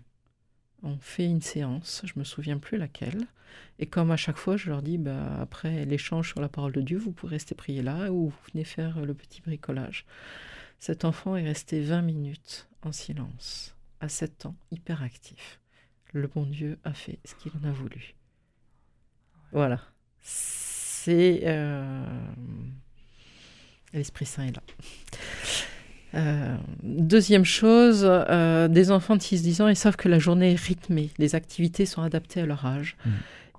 [0.84, 3.22] On fait une séance, je me souviens plus laquelle,
[3.80, 6.82] et comme à chaque fois, je leur dis, bah, après l'échange sur la parole de
[6.82, 10.06] Dieu, vous pouvez rester prier là ou vous venez faire le petit bricolage.
[10.80, 15.60] Cet enfant est resté 20 minutes en silence, à 7 ans, hyperactif.
[16.14, 18.16] Le bon Dieu a fait ce qu'il en a voulu.
[19.52, 19.82] Voilà.
[20.22, 21.42] C'est.
[21.44, 22.06] euh,
[23.94, 24.62] L'Esprit Saint est là.
[26.16, 30.60] Euh, deuxième chose, euh, des enfants de 6-10 ans, ils savent que la journée est
[30.60, 31.10] rythmée.
[31.18, 32.96] Les activités sont adaptées à leur âge.
[33.06, 33.10] Mm.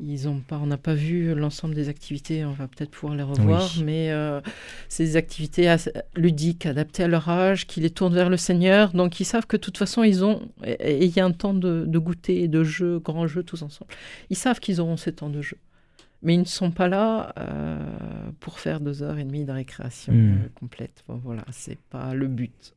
[0.00, 3.22] Ils ont pas, on n'a pas vu l'ensemble des activités, on va peut-être pouvoir les
[3.22, 3.82] revoir, Oui.
[3.82, 4.42] mais euh,
[4.90, 5.74] c'est des activités
[6.14, 8.92] ludiques, adaptées à leur âge, qui les tournent vers le Seigneur.
[8.92, 11.54] Donc ils savent que de toute façon, ils ont, et il y a un temps
[11.54, 13.90] de, de goûter de jeu, grand jeu tous ensemble.
[14.28, 15.56] Ils savent qu'ils auront ces temps de jeu.
[16.22, 20.12] Mais ils ne sont pas là euh, pour faire deux heures et demie de récréation
[20.12, 20.32] Mm.
[20.44, 21.04] euh, complète.
[21.08, 22.74] Bon, voilà, c'est pas le but.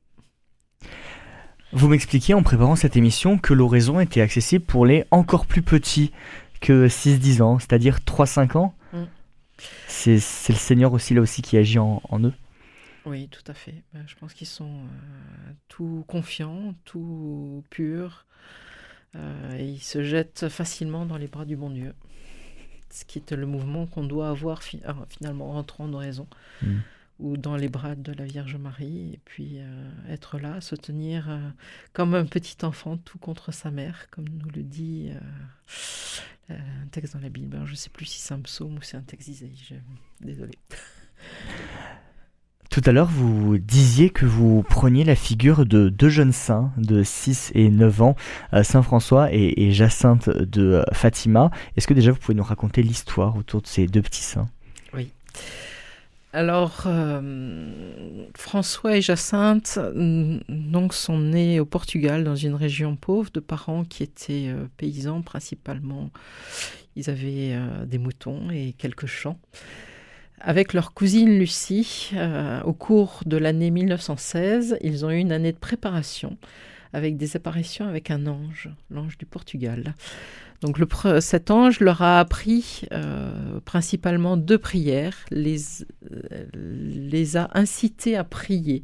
[1.71, 6.12] Vous m'expliquiez en préparant cette émission que l'oraison était accessible pour les encore plus petits
[6.62, 8.73] que 6-10 ans, c'est-à-dire 3-5 ans.
[8.93, 9.04] Mm.
[9.88, 12.34] C'est le Seigneur aussi là aussi qui agit en, en eux.
[13.06, 13.75] Oui, tout à fait.
[13.93, 18.25] Ben, je pense qu'ils sont euh, tout confiants, tout purs.
[19.15, 21.93] euh, et ils se jettent facilement dans les bras du bon Dieu.
[22.91, 26.28] Ce qui est le mouvement qu'on doit avoir fi- ah, finalement en rentrant en oraison.
[26.62, 26.78] Mm.
[27.19, 31.30] ou dans les bras de la Vierge Marie, et puis euh, être là, se tenir
[31.30, 31.49] euh,
[31.91, 35.12] comme un petit enfant, tout contre sa mère, comme nous le dit
[36.49, 37.56] euh, un texte dans la Bible.
[37.58, 39.62] Alors, je ne sais plus si c'est un psaume ou c'est un texte d'Isaïe.
[39.69, 40.58] je- Désolée.
[42.81, 47.03] Tout à l'heure, vous disiez que vous preniez la figure de deux jeunes saints de
[47.03, 48.15] 6 et 9 ans,
[48.53, 51.51] euh, Saint François et, Jacinthe de euh, Fatima.
[51.75, 54.47] Est-ce que déjà vous pouvez nous raconter l'histoire autour de ces deux petits saints?
[56.31, 59.77] Alors, euh, François et Jacinthe
[60.47, 66.11] donc, sont nés au Portugal, dans une région pauvre, de parents qui étaient paysans principalement.
[66.95, 69.37] Ils avaient des moutons et quelques champs.
[70.41, 75.52] Avec leur cousine Lucie, euh, au cours de l'année 1916, ils ont eu une année
[75.52, 76.38] de préparation
[76.93, 79.93] avec des apparitions avec un ange, l'ange du Portugal.
[80.62, 80.78] Donc
[81.19, 85.58] cet ange leur a appris euh, principalement deux prières, les,
[86.12, 88.84] euh, les a incités à prier.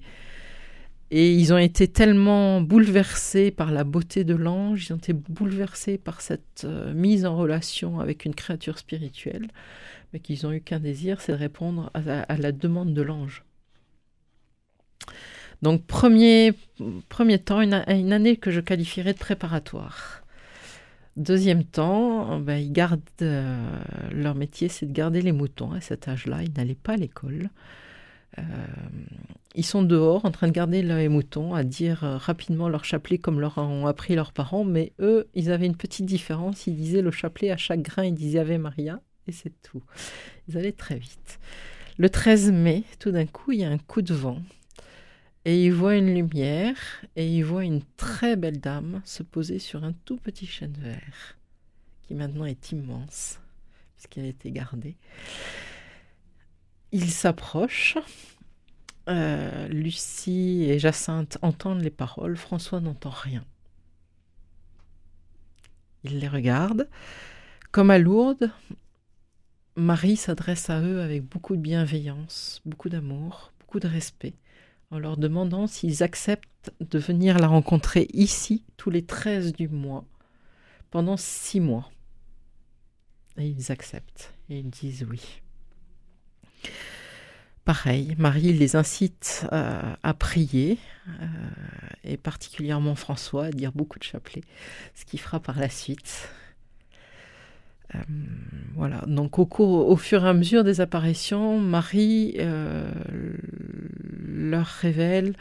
[1.10, 5.98] Et ils ont été tellement bouleversés par la beauté de l'ange, ils ont été bouleversés
[5.98, 9.48] par cette mise en relation avec une créature spirituelle,
[10.14, 13.44] mais qu'ils n'ont eu qu'un désir, c'est de répondre à, la- demande de l'ange.
[15.62, 16.54] Donc premier,
[17.10, 17.74] premier temps, une
[18.14, 20.22] année que je qualifierais de préparatoire.
[21.18, 23.80] Deuxième temps, ben, ils gardent euh,
[24.12, 25.72] leur métier, c'est de garder les moutons.
[25.72, 27.50] À cet âge-là, ils n'allaient pas à l'école.
[28.38, 28.42] Euh,
[29.56, 33.18] ils sont dehors en train de garder les moutons, à dire euh, rapidement leur chapelet
[33.18, 36.68] comme leur ont appris leurs parents, mais eux, ils avaient une petite différence.
[36.68, 39.84] Ils disaient le chapelet à chaque grain, ils disaient Ave Maria, et c'est tout.
[40.48, 41.40] Ils allaient très vite.
[41.98, 44.42] Le 13 mai, tout d'un coup, il y a un coup de vent.
[45.46, 46.76] Et ils voient une lumière,
[47.16, 51.38] et ils voient une très belle dame se poser sur un tout petit chêne vert,
[52.02, 53.40] qui maintenant est immense,
[53.96, 54.98] puisqu'elle a été gardée.
[56.92, 57.98] Ils s'approchent.
[59.08, 62.38] Euh, Lucie et Jacinthe entendent les paroles.
[62.38, 63.46] François n'entend rien.
[66.04, 66.90] Il les regarde.
[67.72, 68.50] Comme à Lourdes,
[69.76, 74.34] Marie s'adresse à eux avec beaucoup de bienveillance, beaucoup d'amour, beaucoup de respect,
[74.90, 80.06] en leur demandant s'ils acceptent de venir la rencontrer ici tous les 13 du mois,
[80.92, 81.92] pendant six mois.
[83.38, 85.42] Et ils acceptent, ils disent oui.
[87.66, 90.78] Pareil, Marie les incite euh, à prier,
[91.20, 91.26] euh,
[92.06, 94.44] et particulièrement François à dire beaucoup de chapelets,
[94.94, 96.30] ce qu'il fera par la suite.
[97.94, 98.00] Euh,
[98.76, 102.90] voilà, donc au, cours, au fur et à mesure des apparitions, Marie euh,
[104.28, 105.36] leur révèle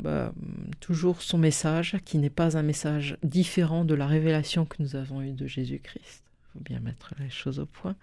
[0.00, 0.32] bah,
[0.80, 5.22] toujours son message, qui n'est pas un message différent de la révélation que nous avons
[5.22, 6.24] eue de Jésus-Christ.
[6.26, 7.94] Il faut bien mettre les choses au point.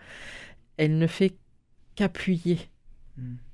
[0.77, 1.35] Elle ne fait
[1.95, 2.59] qu'appuyer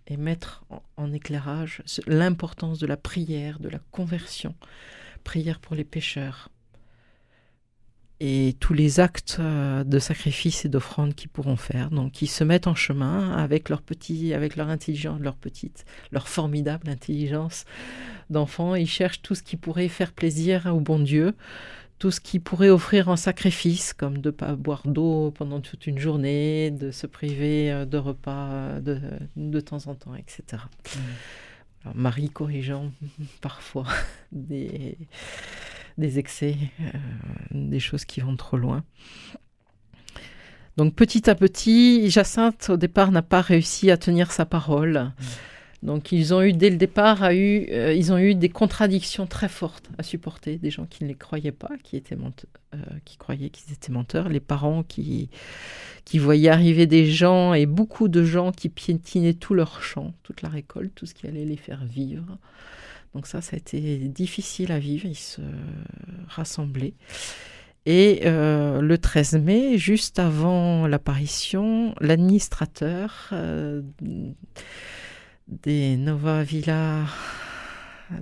[0.06, 4.54] et mettre en, en éclairage ce- l'importance de la prière, de la conversion,
[5.24, 6.50] prière pour les pécheurs.
[8.26, 11.92] Et tous les actes euh, de sacrifice et d'offrande qu'ils pourront faire.
[11.92, 16.28] Donc, ils se mettent en chemin avec leur petit, avec leur intelligence, leur petite, leur
[16.28, 17.66] formidable intelligence
[18.32, 18.74] d'enfant.
[18.74, 21.36] Ils cherchent tout ce qui pourrait faire plaisir au bon Dieu,
[22.00, 25.86] tout ce qui pourrait offrir en sacrifice, comme de ne pas boire d'eau pendant toute
[25.86, 29.00] une journée, de se priver euh, de repas euh, de,
[29.36, 30.64] de temps en temps, etc.
[31.84, 32.92] Alors, Marie corrigeant
[33.42, 33.86] parfois
[34.32, 34.98] des,
[35.98, 36.98] des excès, euh,
[37.52, 38.84] des choses qui vont trop loin.
[40.78, 45.12] Donc petit à petit, Jacinthe au départ n'a pas réussi à tenir sa parole.
[45.84, 49.28] Donc ils ont eu dès le départ a eu, euh, ils ont eu des contradictions
[49.28, 53.18] très fortes à supporter, des gens qui ne les croyaient pas, qui étaient euh, qui
[53.18, 55.30] croyaient qu'ils étaient menteurs, les parents qui
[56.04, 60.42] qui voyaient arriver des gens et beaucoup de gens qui piétinaient tout leur champ, toute
[60.42, 62.38] la récolte, tout ce qui allait les faire vivre.
[63.16, 65.06] Donc ça, ça a été difficile à vivre.
[65.06, 65.42] Ils se
[66.28, 66.94] rassemblaient.
[67.86, 73.84] Et euh, le 13 mai, juste avant l'apparition, l'administrateur euh,
[75.48, 77.06] des Nova Villa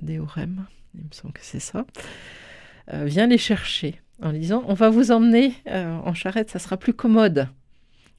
[0.02, 1.86] des Orem, il me semble que c'est ça,
[2.94, 6.94] euh, vient les chercher en disant on va vous emmener en charrette, ça sera plus
[6.94, 7.48] commode.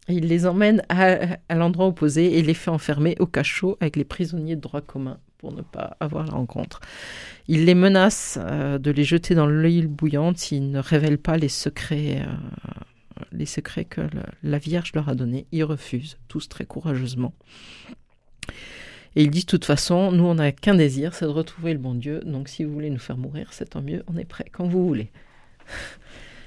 [0.09, 4.57] Il les emmène à l'endroit opposé et les fait enfermer au cachot avec les prisonniers
[4.57, 6.81] de droit commun pour ne pas avoir la rencontre.
[7.49, 11.51] Il les menace euh, de les jeter dans l'huile bouillante s'ils ne révèlent pas les
[11.51, 14.01] secrets, euh, les secrets que
[14.43, 15.45] la Vierge leur a donnés.
[15.53, 17.35] Ils refusent, tous très courageusement.
[19.17, 21.79] Et ils disent, de toute façon, nous, on n'a qu'un désir, c'est de retrouver le
[21.79, 22.21] bon Dieu.
[22.25, 24.87] Donc, si vous voulez nous faire mourir, c'est tant mieux, on est prêt, quand vous
[24.87, 25.13] voulez.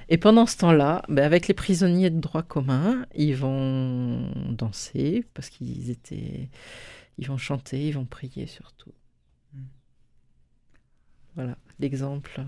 [0.10, 5.50] Et pendant ce temps-là, ben, avec les prisonniers de droit commun, ils vont danser, parce
[5.52, 6.50] qu'ils étaient...
[7.18, 8.92] Ils vont chanter, ils vont prier surtout.
[11.36, 12.44] Voilà, l'exemple euh,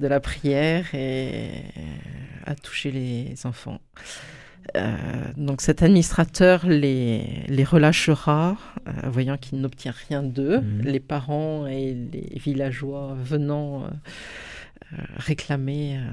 [0.00, 1.62] de la prière et
[2.44, 3.80] a touché les enfants.
[4.76, 4.94] Euh,
[5.36, 8.56] donc cet administrateur les, les relâchera,
[8.88, 10.82] euh, voyant qu'il n'obtient rien d'eux, Mhm.
[10.82, 13.88] les parents et les villageois venant euh,
[14.94, 16.10] euh, réclamer euh,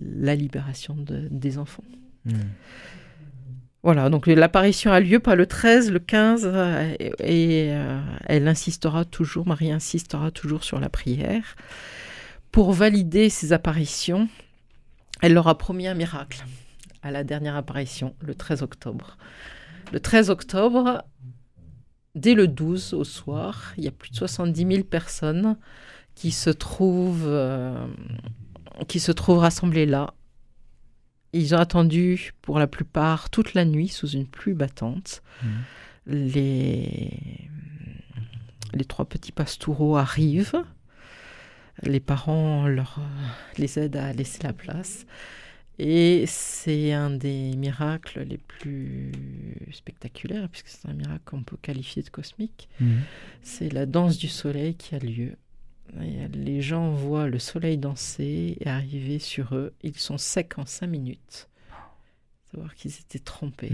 [0.00, 1.84] la libération de- des enfants.
[3.84, 9.04] Voilà, donc l'apparition a lieu pas le 13, le 15, euh, et, euh, elle insistera
[9.04, 11.54] toujours, Marie insistera toujours sur la prière.
[12.50, 14.30] Pour valider ces apparitions,
[15.20, 16.46] elle leur a promis un miracle
[17.02, 19.18] à la dernière apparition, le 13 octobre.
[19.92, 21.04] Le 13 octobre,
[22.14, 25.58] dès le 12 au soir, il y a plus de 70 000 personnes
[26.14, 27.86] qui se trouvent, euh,
[28.88, 30.14] qui se trouvent rassemblées là.
[31.34, 35.20] Ils ont attendu pour la plupart toute la nuit sous une pluie battante.
[36.06, 37.10] Les,
[38.72, 40.62] les trois petits pastoureaux arrivent.
[41.82, 43.00] Les parents leur,
[43.58, 45.06] les aident à laisser la place.
[45.80, 49.10] Et c'est un des miracles les plus
[49.72, 52.68] spectaculaires, puisque c'est un miracle qu'on peut qualifier de cosmique.
[53.42, 55.36] C'est la danse du soleil qui a lieu.
[56.00, 59.72] Et les gens voient le soleil danser et arriver sur eux.
[59.82, 61.48] Ils sont secs en cinq minutes.
[62.50, 63.72] Savoir qu'ils étaient trompés.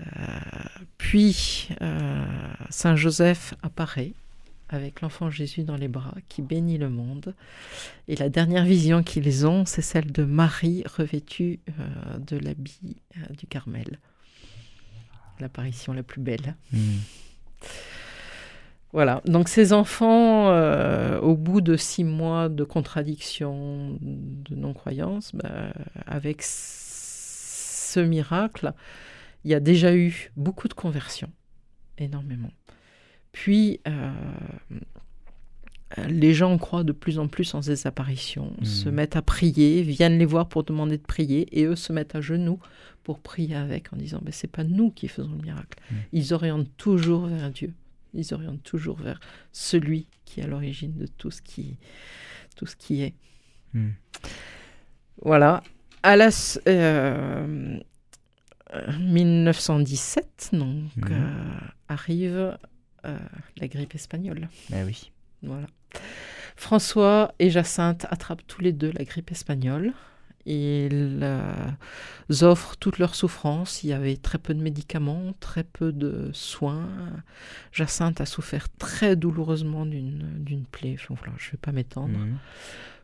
[0.00, 0.04] Euh,
[0.98, 2.24] puis euh,
[2.70, 4.12] Saint Joseph apparaît
[4.68, 7.34] avec l'enfant Jésus dans les bras qui bénit le monde.
[8.08, 12.96] Et la dernière vision qu'ils ont, c'est celle de Marie revêtue euh, de l'habit
[13.36, 13.98] du Carmel.
[15.40, 16.56] L'apparition la plus belle.
[18.92, 25.72] Voilà, donc ces enfants, euh, au bout de six mois de contradiction, de non-croyance, bah,
[26.06, 28.72] avec ce miracle,
[29.44, 31.30] il y a déjà eu beaucoup de conversions,
[31.96, 32.50] énormément.
[33.32, 34.12] Puis, euh,
[36.08, 38.64] les gens croient de plus en plus en ces apparitions, Mhm.
[38.66, 42.14] se mettent à prier, viennent les voir pour demander de prier, et eux se mettent
[42.14, 42.58] à genoux
[43.04, 45.78] pour prier avec, en disant, ben, c'est pas nous qui faisons le miracle.
[45.90, 45.96] Mhm.
[46.12, 47.72] Ils orientent toujours vers Dieu.
[48.14, 49.20] Ils orientent toujours vers
[49.52, 51.76] celui qui est à l'origine de tout ce qui,
[52.56, 53.14] tout ce qui est.
[53.74, 53.90] Mm.
[55.22, 55.62] Voilà.
[56.02, 57.78] À la s- euh,
[58.74, 61.12] euh, 1917, donc, Mhm.
[61.12, 61.58] euh,
[61.88, 62.56] arrive
[63.04, 63.18] euh,
[63.56, 64.48] la grippe espagnole.
[64.72, 65.10] Ah oui.
[65.42, 65.66] Voilà.
[66.56, 69.92] François et Jacinthe attrapent tous les deux la grippe espagnole.
[70.44, 71.72] Ils euh,
[72.40, 73.84] offrent toutes leurs souffrances.
[73.84, 76.88] Il y avait très peu de médicaments, très peu de soins.
[77.70, 80.96] Jacinthe a souffert très douloureusement d'une plaie.
[81.00, 82.18] Enfin, voilà, je ne vais pas m'étendre.
[82.18, 82.38] Mhm.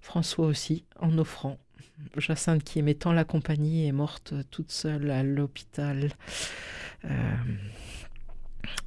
[0.01, 1.59] François aussi, en offrant.
[2.17, 6.11] Jacinthe, qui aimait tant la compagnie, est morte toute seule à l'hôpital
[7.05, 7.35] euh,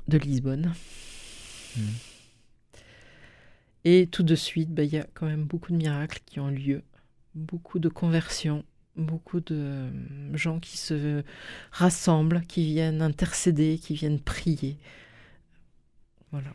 [0.07, 0.73] de Lisbonne.
[1.77, 1.83] Mhm.
[3.83, 6.49] Et tout de suite, ben, il y a quand même beaucoup de miracles qui ont
[6.49, 6.83] lieu
[7.35, 8.63] beaucoup de conversions,
[8.95, 9.89] beaucoup de euh,
[10.35, 11.23] gens qui se
[11.71, 14.77] rassemblent, qui viennent intercéder, qui viennent prier.
[16.31, 16.53] Voilà.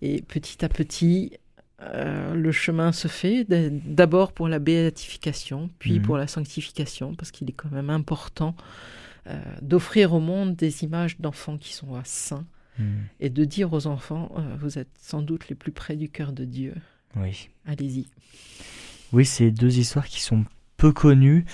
[0.00, 1.32] Et petit à petit,
[1.80, 6.02] euh, le chemin se fait d'abord pour la béatification, puis Mhm.
[6.02, 8.54] pour la sanctification, parce qu'il est quand même important
[9.28, 12.46] euh, d'offrir au monde des images d'enfants qui sont saints
[12.78, 13.02] Hmm.
[13.20, 16.32] et de dire aux enfants, euh, vous êtes sans doute les plus près du cœur
[16.32, 16.74] de Dieu.
[17.16, 17.50] Oui.
[17.66, 18.06] Allez-y.
[19.12, 20.44] Oui, c'est deux histoires qui sont
[20.76, 21.44] peu connues.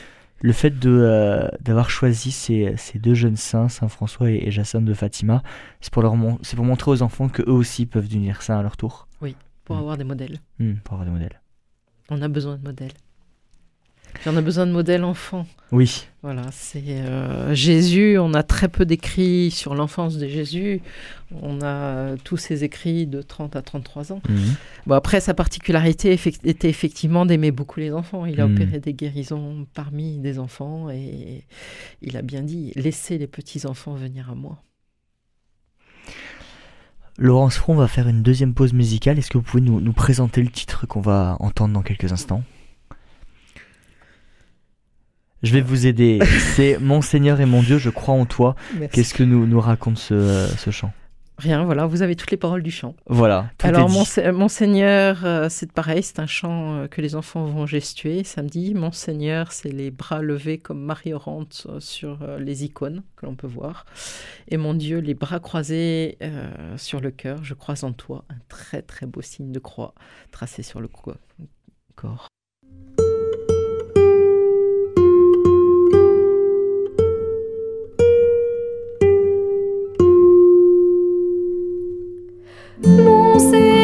[0.40, 4.50] Le fait de, euh, d'avoir choisi ces, ces deux jeunes saints, Saint François et, et
[4.52, 5.42] Jacinthe de Fatima,
[5.80, 8.62] c'est pour, leur mon- c'est pour montrer aux enfants qu'eux aussi peuvent devenir saints à
[8.62, 9.08] leur tour,
[9.64, 9.80] Pour Mm.
[9.80, 10.38] avoir des modèles.
[10.60, 11.40] Hmm, pour avoir des modèles.
[12.08, 12.92] On a besoin de modèles.
[14.26, 15.46] On a besoin de modèles enfants.
[15.70, 18.18] Oui, Voilà, c'est euh, Jésus.
[18.18, 20.80] On a très peu d'écrits sur l'enfance de Jésus.
[21.42, 24.20] On a tous ces écrits de 30 à 33 ans.
[24.28, 24.54] Mhm.
[24.86, 28.24] Bon, après, sa particularité était effectivement d'aimer beaucoup les enfants.
[28.26, 28.54] Il a Mm.
[28.54, 31.44] opéré des guérisons parmi des enfants et
[32.02, 34.62] il a bien dit laissez les petits-enfants venir à moi.
[37.18, 39.18] Laurence Front va faire une deuxième pause musicale.
[39.18, 42.42] Est-ce que vous pouvez nous, nous présenter le titre qu'on va entendre dans quelques instants?
[45.42, 46.18] Je vais vous aider.
[46.54, 48.54] C'est Mon Seigneur et mon Dieu, je crois en toi.
[48.92, 50.92] Qu'est-ce que nous, nous raconte ce, euh, ce chant?
[51.40, 52.96] Rien, voilà, vous avez toutes les paroles du chant.
[53.06, 53.48] Voilà.
[53.58, 53.92] tout Alors, est.
[53.92, 58.74] Monse- Monseigneur, euh, c'est pareil, c'est un chant euh, que les enfants vont gestuer samedi.
[58.74, 63.46] Monseigneur, c'est les bras levés comme Marie orante euh, sur les icônes que l'on peut
[63.46, 63.86] voir.
[64.48, 66.18] Et mon Dieu, les bras croisés
[66.76, 68.24] sur le cœur, je crois en toi.
[68.30, 69.94] Un très très beau signe de croix
[70.32, 71.14] tracé sur le co-
[71.94, 72.26] corps.
[82.84, 83.77] Mon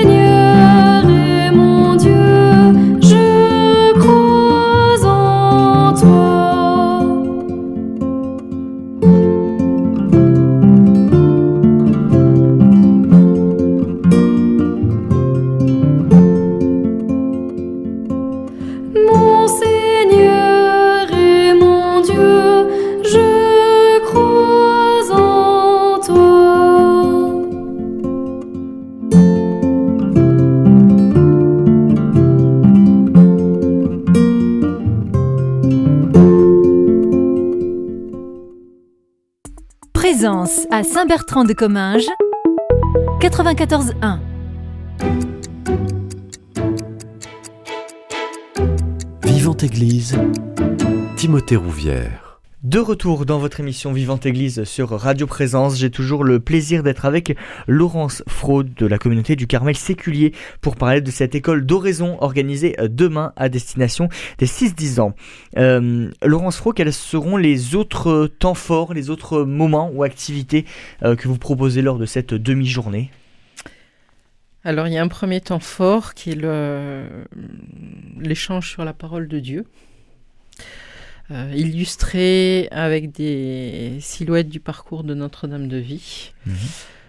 [40.70, 42.08] À Saint-Bertrand de Comminges
[43.20, 44.18] 94.1
[49.24, 50.16] Vivante Église,
[51.16, 52.23] Timothée Rouvière.
[52.64, 57.04] De retour dans votre émission Vivante Église sur Radio Présence, j'ai toujours le plaisir d'être
[57.04, 57.36] avec
[57.66, 62.74] Laurence Fraude de la communauté du Carmel Séculier pour parler de cette école d'oraison organisée
[62.88, 64.08] demain à destination
[64.38, 65.14] des 6-10 ans.
[65.58, 70.64] Euh, Laurence Fraude, quels seront les autres temps forts, les autres moments ou activités
[71.02, 73.10] euh, que vous proposez lors de cette demi-journée?
[74.64, 76.40] Alors, il y a un premier temps fort qui est
[78.18, 79.66] l'échange sur la parole de Dieu,
[81.30, 86.32] euh, illustré avec des silhouettes du parcours de Notre-Dame de Vie.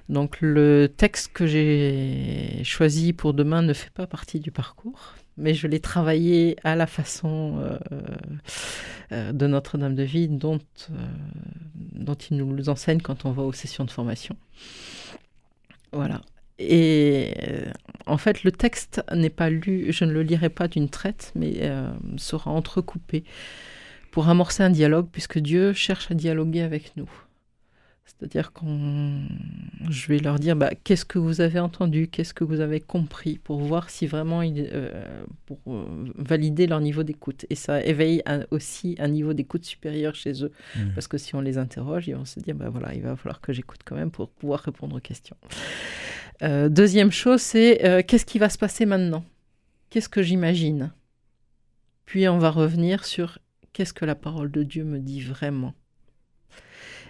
[0.08, 5.54] Donc, le texte que j'ai choisi pour demain ne fait pas partie du parcours, mais
[5.54, 7.78] je l'ai travaillé à la façon euh,
[9.12, 10.60] euh, de Notre-Dame de Vie dont,
[11.76, 14.36] dont il nous enseigne quand on va aux sessions de formation.
[15.92, 16.22] Voilà.
[16.58, 17.72] Et euh,
[18.06, 21.54] en fait, le texte n'est pas lu, je ne le lirai pas d'une traite, mais
[21.62, 23.24] euh, sera entrecoupé
[24.16, 27.10] pour amorcer un dialogue, puisque Dieu cherche à dialoguer avec nous.
[28.06, 29.28] C'est-à-dire qu'on,
[29.90, 33.40] je vais leur dire, bah, qu'est-ce que vous avez entendu, qu'est-ce que vous avez compris,
[33.40, 35.04] pour voir si vraiment, il, euh,
[35.46, 35.84] pour euh,
[36.16, 37.46] valider leur niveau d'écoute.
[37.50, 40.94] Et ça éveille un- aussi un niveau d'écoute supérieur chez eux, Mhm.
[40.94, 43.42] parce que si on les interroge, ils vont se dire, bah voilà, il va falloir
[43.42, 45.36] que j'écoute quand même pour pouvoir répondre aux questions.
[46.42, 49.26] Euh, deuxième chose, c'est qu'est-ce qui va se passer maintenant?
[49.90, 50.94] Qu'est-ce que j'imagine?
[52.06, 53.40] Puis on va revenir sur
[53.76, 55.74] qu'est-ce que la parole de Dieu me dit vraiment?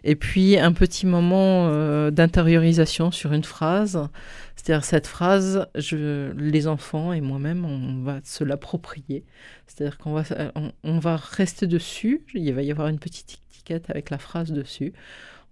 [0.03, 4.07] Et puis un petit moment euh, d'intériorisation sur une phrase,
[4.55, 9.25] c'est-à-dire cette phrase, je, les enfants et moi-même, on va se l'approprier.
[9.67, 10.23] C'est-à-dire qu'on va,
[10.55, 12.25] on, on va rester dessus.
[12.33, 14.93] Il va y avoir une petite étiquette avec la phrase dessus.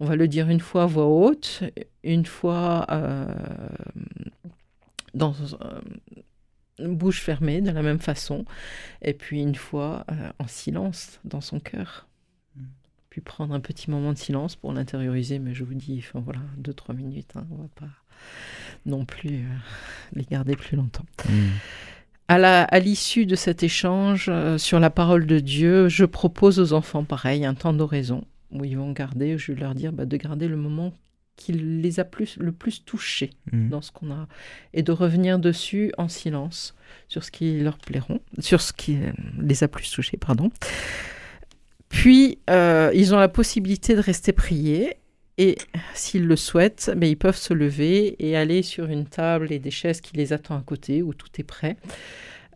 [0.00, 1.62] On va le dire une fois à voix haute,
[2.02, 3.26] une fois euh,
[5.14, 5.80] dans euh,
[6.78, 8.44] bouche fermée de la même façon,
[9.02, 12.06] et puis une fois euh, en silence dans son cœur.
[13.10, 16.40] Puis prendre un petit moment de silence pour l'intérioriser, mais je vous dis, enfin voilà,
[16.56, 17.86] deux trois minutes, hein, on va pas
[18.86, 19.56] non plus euh,
[20.14, 21.04] les garder plus longtemps.
[22.26, 26.58] À la- à l'issue de cet échange euh, sur la parole de Dieu, je propose
[26.58, 30.06] aux enfants, pareil, un temps d'oraison où ils vont garder, je vais leur dire bah,
[30.06, 30.92] de garder le moment
[31.36, 33.68] qui les a plus, le plus touchés Mm.
[33.68, 34.26] dans ce qu'on a
[34.72, 36.74] et de revenir dessus en silence
[37.08, 40.50] sur ce qui leur plairont, sur ce qui euh, les a plus touchés, pardon.
[41.88, 44.96] Puis euh, ils ont la possibilité de rester priés
[45.38, 45.56] et
[45.94, 49.70] s'ils le souhaitent, ben, ils peuvent se lever et aller sur une table et des
[49.70, 51.76] chaises qui les attendent à côté où tout est prêt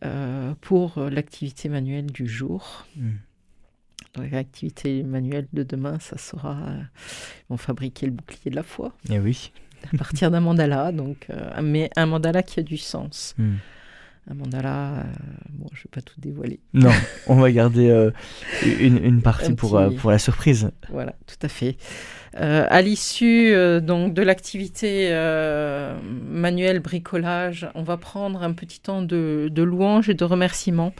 [0.05, 2.87] euh, pour l'activité manuelle du jour.
[4.17, 6.81] L'activité manuelle de demain, ça sera, euh,
[7.41, 9.53] ils vont fabriquer le bouclier de la foi Eh oui.
[9.93, 13.35] à partir d'un mandala, donc, euh, mais un mandala qui a du sens.
[13.39, 13.55] Mm.
[14.31, 15.03] Un mandala, euh,
[15.51, 16.61] bon, je vais pas tout dévoiler.
[16.75, 16.91] Non,
[17.29, 18.11] on va garder euh,
[18.81, 20.71] une, une partie Un pour, euh, la surprise.
[20.91, 21.77] Voilà, tout à fait.
[22.35, 25.11] À l'issue donc de l'activité
[26.31, 30.93] manuelle bricolage, on va prendre un petit temps de, de louange et de remerciement.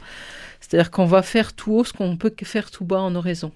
[0.59, 3.51] C'est-à-dire qu'on va faire tout haut ce qu'on peut faire tout bas en oraison.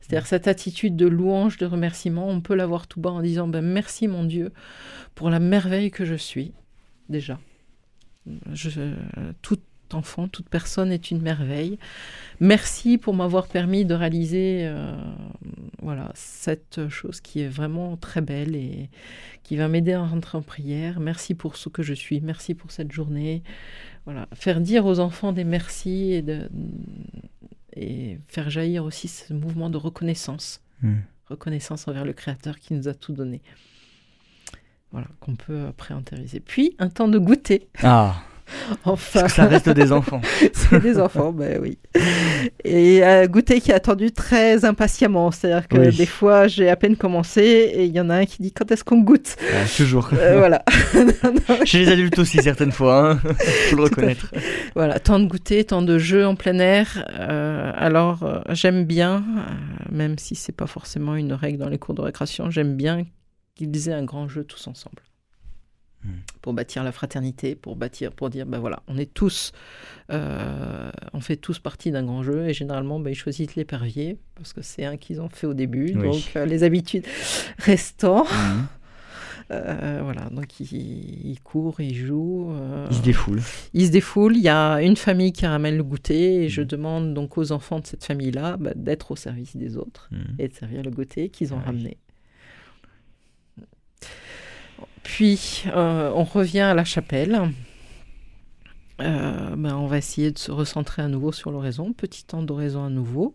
[0.00, 3.62] C'est-à-dire cette attitude de louange, de remerciement, on peut l'avoir tout bas en disant ben,
[3.62, 4.52] merci mon Dieu
[5.14, 6.52] pour la merveille que je suis
[7.08, 7.38] déjà.
[8.52, 8.94] Je,
[9.42, 9.58] tout
[9.94, 11.78] enfant, toute personne est une merveille.
[12.40, 14.92] Merci pour m'avoir permis de réaliser euh,
[15.82, 18.90] voilà, cette chose qui est vraiment très belle et
[19.42, 21.00] qui va m'aider à rentrer en prière.
[21.00, 23.42] Merci pour ce que je suis, merci pour cette journée.
[24.04, 26.48] Voilà, faire dire aux enfants des merci et, de,
[27.74, 30.98] et faire jaillir aussi ce mouvement de reconnaissance, Mm.
[31.26, 33.40] reconnaissance envers le Créateur qui nous a tout donné.
[34.92, 36.40] Voilà, qu'on peut après intérioriser.
[36.40, 37.68] Puis un temps de goûter.
[37.82, 38.22] Ah,
[38.84, 40.20] Enfin, parce que ça reste des enfants.
[40.52, 41.78] c'est des enfants, ben oui.
[42.64, 45.30] Et un goûter qui est attendu très impatiemment.
[45.30, 45.96] C'est-à-dire que Oui.
[45.96, 48.70] des fois, j'ai à peine commencé et il y en a un qui dit quand
[48.70, 49.36] est-ce qu'on goûte?
[49.52, 50.10] Ah, toujours.
[50.14, 50.62] Euh, Voilà.
[50.94, 51.04] Non,
[51.48, 53.20] non, Chez les adultes aussi, certaines fois, hein.
[53.70, 54.32] faut le reconnaître.
[54.74, 57.04] Voilà, temps de goûter, temps de jeu en plein air.
[57.18, 61.78] Euh, alors, euh, j'aime bien, euh, même si c'est pas forcément une règle dans les
[61.78, 63.04] cours de récréation, j'aime bien
[63.54, 65.02] qu'ils aient un grand jeu tous ensemble.
[66.04, 66.10] Hmm.
[66.42, 69.50] Pour bâtir la fraternité, pour bâtir, pour dire, ben voilà, on est tous,
[70.12, 74.52] euh, on fait tous partie d'un grand jeu et généralement, ben, ils choisissent l'épervier parce
[74.52, 75.94] que c'est un qu'ils ont fait au début.
[75.96, 76.02] Oui.
[76.08, 77.04] Donc, euh, les habitudes
[77.58, 78.66] restant, Mm.
[79.50, 82.54] euh, voilà, donc ils, ils courent, ils jouent.
[82.90, 83.42] Ils se défoulent.
[83.74, 84.36] ils se défoulent.
[84.36, 87.80] Il y a une famille qui ramène le goûter et je demande donc aux enfants
[87.80, 91.54] de cette famille-là bah, d'être au service des autres et de servir le goûter qu'ils
[91.54, 91.96] ont Ah oui.
[95.02, 97.52] Puis euh, on revient à la chapelle.
[99.00, 102.84] Euh, ben, on va essayer de se recentrer à nouveau sur l'oraison, petit temps d'oraison
[102.84, 103.34] à nouveau.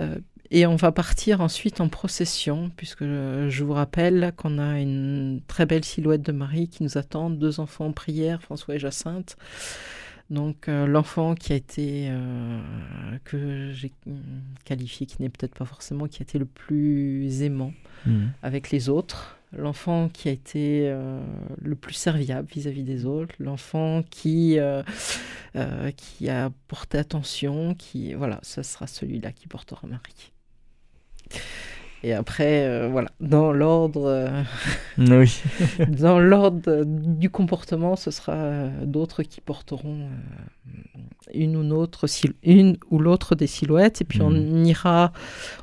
[0.00, 0.18] Euh,
[0.50, 5.64] et on va partir ensuite en procession, puisque je, vous rappelle qu'on a une très
[5.64, 9.36] belle silhouette de Marie qui nous attend, deux enfants en prière, François et Jacinthe.
[10.28, 12.60] Donc euh, l'enfant qui a été, euh,
[13.24, 13.92] que j'ai
[14.64, 17.72] qualifié, qui n'est peut-être pas forcément, qui a été le plus aimant
[18.06, 18.26] Mm.
[18.42, 21.20] avec les autres, l'enfant qui a été euh,
[21.60, 24.82] le plus serviable vis-à-vis des autres, l'enfant qui, euh,
[25.56, 30.32] euh, qui a porté attention, qui voilà, ce sera celui-là qui portera Marie.
[32.04, 34.42] Et après, euh, voilà, dans l'ordre, euh,
[34.98, 35.40] Oui.
[35.88, 40.08] dans l'ordre du comportement, ce sera euh, d'autres qui porteront
[41.32, 44.00] une ou l'autre, sil- une ou l'autre des silhouettes.
[44.00, 44.34] Et puis on
[44.64, 45.12] ira,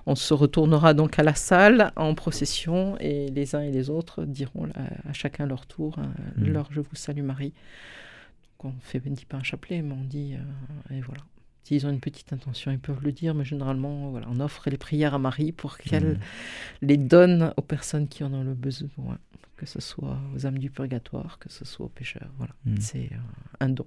[0.05, 4.23] on se retournera donc à la salle en procession et les uns et les autres
[4.23, 5.97] diront à, à chacun leur tour
[6.37, 6.53] Mhm.
[6.53, 7.53] leur Je vous salue Marie.
[8.63, 10.35] Donc on fait, dit pas un chapelet, mais on dit
[10.91, 11.21] et voilà.
[11.63, 14.77] S'ils ont une petite intention, ils peuvent le dire, mais généralement, voilà, on offre les
[14.77, 16.19] prières à Marie pour qu'elle Mm.
[16.81, 18.89] les donne aux personnes qui en ont le besoin,
[19.55, 22.29] que ce soit aux âmes du purgatoire, que ce soit aux pécheurs.
[22.37, 22.75] Voilà, Mm.
[22.79, 23.17] c'est euh,
[23.59, 23.85] un don.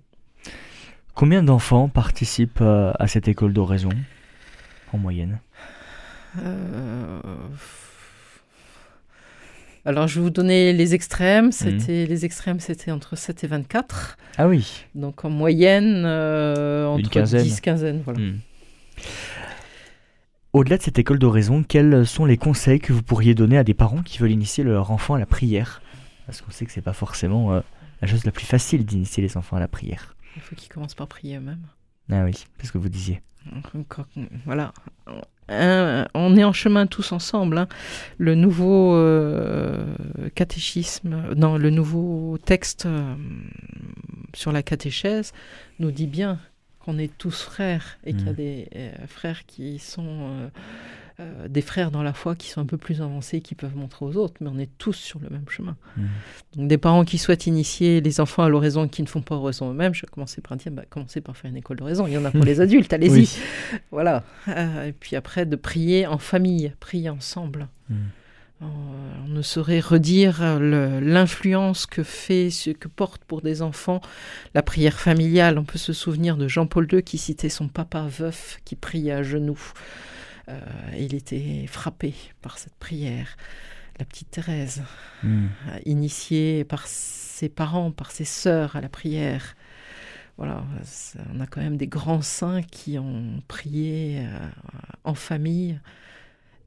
[1.14, 3.90] Combien d'enfants participent euh, à cette école d'oraison
[4.92, 5.40] en moyenne?
[6.38, 7.20] Euh,
[9.84, 11.50] Alors, je vais vous donner les extrêmes.
[11.50, 14.16] C'était les extrêmes, c'était entre 7 et 24.
[14.38, 14.84] Ah oui.
[14.94, 17.42] Donc, en moyenne, euh, entre quinzaine.
[17.42, 18.02] 10, quinzaine.
[18.04, 18.20] Voilà.
[18.20, 18.38] Mm.
[20.52, 23.74] Au-delà de cette école d'oraison, quels sont les conseils que vous pourriez donner à des
[23.74, 25.82] parents qui veulent initier leur enfant à la prière?
[26.26, 27.60] Parce qu'on sait que c'est pas forcément euh,
[28.02, 30.14] la chose la plus facile d'initier les enfants à la prière.
[30.36, 31.66] Il faut qu'ils commencent par prier eux-mêmes.
[32.10, 33.20] Ah oui, c'est ce que vous disiez.
[34.46, 34.72] Voilà.
[35.48, 37.58] Un- on est en chemin tous ensemble.
[37.58, 37.68] hein.
[38.18, 39.84] Le nouveau euh,
[40.34, 43.14] catéchisme, non, le nouveau texte euh,
[44.34, 45.32] sur la catéchèse
[45.78, 46.38] nous dit bien
[46.80, 48.36] qu'on est tous frères et qu'il y a Mm.
[48.36, 50.50] des euh, frères qui sont
[51.20, 54.06] euh, des frères dans la foi qui sont un peu plus avancés, qui peuvent montrer
[54.06, 55.76] aux autres, mais on est tous sur le même chemin.
[55.96, 56.02] Mm.
[56.56, 59.34] Donc des parents qui souhaitent initier les enfants à l'oraison et qui ne font pas
[59.34, 62.06] oraison eux-mêmes, je vais commencer par dire, bah, commencez par faire une école d'oraison.
[62.06, 63.12] Il y en a pour les adultes, allez-y.
[63.12, 63.38] Oui.
[63.90, 64.24] Voilà.
[64.48, 67.68] Euh, et puis après, de prier en famille, prier ensemble.
[67.90, 67.94] Mm.
[68.62, 68.66] Euh,
[69.26, 74.00] On ne saurait redire l'influence que fait, ce que porte pour des enfants
[74.54, 75.58] la prière familiale.
[75.58, 79.22] On peut se souvenir de Jean-Paul II qui citait son papa veuf qui priait à
[79.22, 79.60] genoux.
[80.48, 80.60] Euh,
[80.98, 83.36] il était frappé par cette prière.
[83.98, 84.82] La petite Thérèse,
[85.22, 85.46] Mm.
[85.68, 89.54] euh, initiée par ses parents, par ses sœurs à la prière.
[90.38, 90.64] Voilà,
[91.32, 94.48] on a quand même des grands saints qui ont prié euh,
[95.04, 95.78] en famille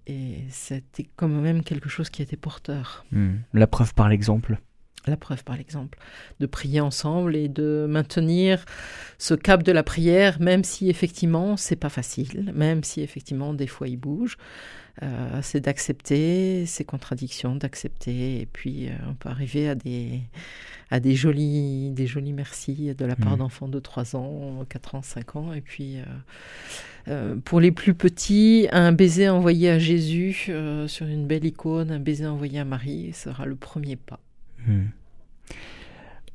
[0.08, 3.06] et c'était quand même quelque chose qui était porteur.
[3.12, 3.38] Mm.
[3.54, 4.60] La preuve par l'exemple.
[5.08, 5.98] La preuve par l'exemple,
[6.40, 8.66] de prier ensemble et de maintenir
[9.20, 13.68] ce cap de la prière, même si effectivement c'est pas facile, même si effectivement des
[13.68, 14.38] fois il bouge.
[15.04, 20.22] Euh, c'est d'accepter ces contradictions, d'accepter, et puis euh, on peut arriver à des,
[20.90, 23.40] à des jolis, des jolis merci de la part Mhm.
[23.40, 25.98] d'enfants de 3 ans, 4 ans, 5 ans, et puis
[27.10, 30.50] euh, pour les plus petits, un baiser envoyé à Jésus
[30.88, 34.20] sur une belle icône, un baiser envoyé à Marie sera le premier pas.
[34.66, 34.86] Mm.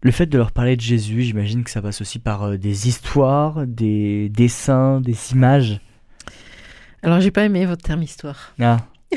[0.02, 2.88] Le fait de leur parler de Jésus, j'imagine que ça passe aussi par euh, des
[2.88, 5.80] histoires, des dessins, des images.
[7.02, 8.52] Alors j'ai pas aimé votre terme histoire.
[8.60, 8.78] Ah,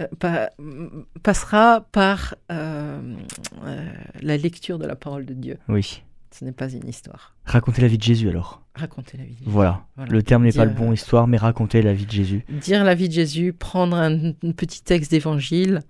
[0.00, 0.48] Euh, pa-
[1.22, 3.14] passera par euh,
[3.64, 5.58] euh, la lecture de la parole de Dieu.
[5.68, 6.02] oui.
[6.30, 7.34] Ce n'est pas une histoire.
[7.44, 8.61] Raconter la vie de Jésus alors.
[8.74, 9.32] Raconter la vie.
[9.34, 9.50] de Jésus.
[9.50, 9.84] Voilà.
[9.96, 10.10] Voilà.
[10.12, 12.44] Le terme n'est pas le bon histoire, mais raconter la vie de Jésus.
[12.48, 15.80] Dire la vie de Jésus, prendre un, un petit texte d'évangile,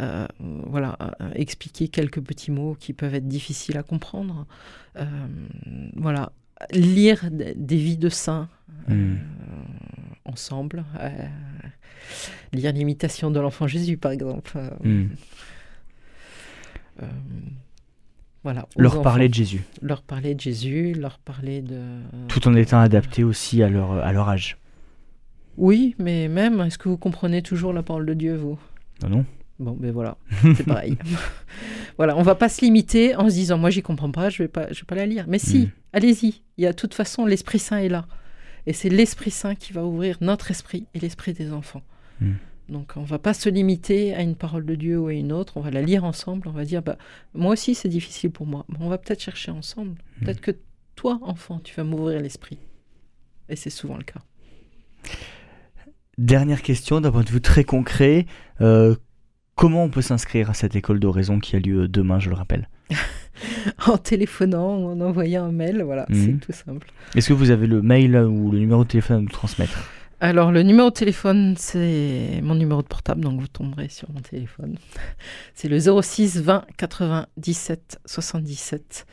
[0.00, 0.26] euh,
[0.66, 4.46] voilà, euh, expliquer quelques petits mots qui peuvent être difficiles à comprendre.
[4.96, 5.04] Euh,
[5.96, 6.32] voilà,
[6.72, 8.48] lire des vies de saints
[8.90, 9.18] euh, Mm.
[10.24, 10.84] ensemble.
[11.00, 11.08] euh,
[12.52, 14.52] lire l'imitation de l'enfant Jésus, par exemple.
[14.56, 15.10] euh, Mm.
[17.02, 17.06] euh,
[18.44, 18.66] voilà.
[18.76, 19.02] Leur enfants.
[19.02, 21.80] parler de Jésus, Leur parler de Jésus, leur parler de...
[22.28, 24.58] tout en étant adapté aussi à leur, à leur âge.
[25.56, 28.58] Oui, mais même, est-ce que vous comprenez toujours la parole de Dieu, vous?
[29.02, 29.24] Non, non
[29.60, 30.16] Bon, ben voilà,
[30.56, 30.98] c'est pareil.
[31.96, 34.48] voilà, on va pas se limiter en se disant, moi, j'y comprends pas, je vais
[34.48, 35.26] pas, je vais pas la lire.
[35.28, 35.70] Mais si, Mm.
[35.92, 36.42] allez-y.
[36.58, 38.06] Il y a de toute façon, l'Esprit Saint est là.
[38.66, 41.82] Et c'est l'Esprit Saint qui va ouvrir notre esprit et l'esprit des enfants.
[42.20, 42.32] Mm.
[42.68, 45.56] Donc, on va pas se limiter à une parole de Dieu ou à une autre.
[45.56, 46.48] On va la lire ensemble.
[46.48, 46.96] On va dire, bah,
[47.34, 48.64] moi aussi, c'est difficile pour moi.
[48.68, 49.92] Mais on va peut-être chercher ensemble.
[50.20, 50.24] Mm.
[50.24, 50.52] Peut-être que
[50.96, 52.58] toi, enfant, tu vas m'ouvrir l'esprit.
[53.48, 54.20] Et c'est souvent le cas.
[56.16, 58.26] Dernière question d'un point de vue très concret.
[58.60, 58.94] euh,
[59.56, 62.68] comment on peut s'inscrire à cette école d'oraison qui a lieu demain, je le rappelle
[63.86, 66.92] En téléphonant ou en envoyant un mail, voilà, c'est tout simple.
[67.14, 69.90] Est-ce que vous avez le mail ou le numéro de téléphone à nous transmettre?
[70.24, 74.20] Alors, le numéro de téléphone, c'est mon numéro de portable, donc vous tomberez sur mon
[74.20, 74.78] téléphone.
[75.54, 79.04] C'est le 06 20 97 77.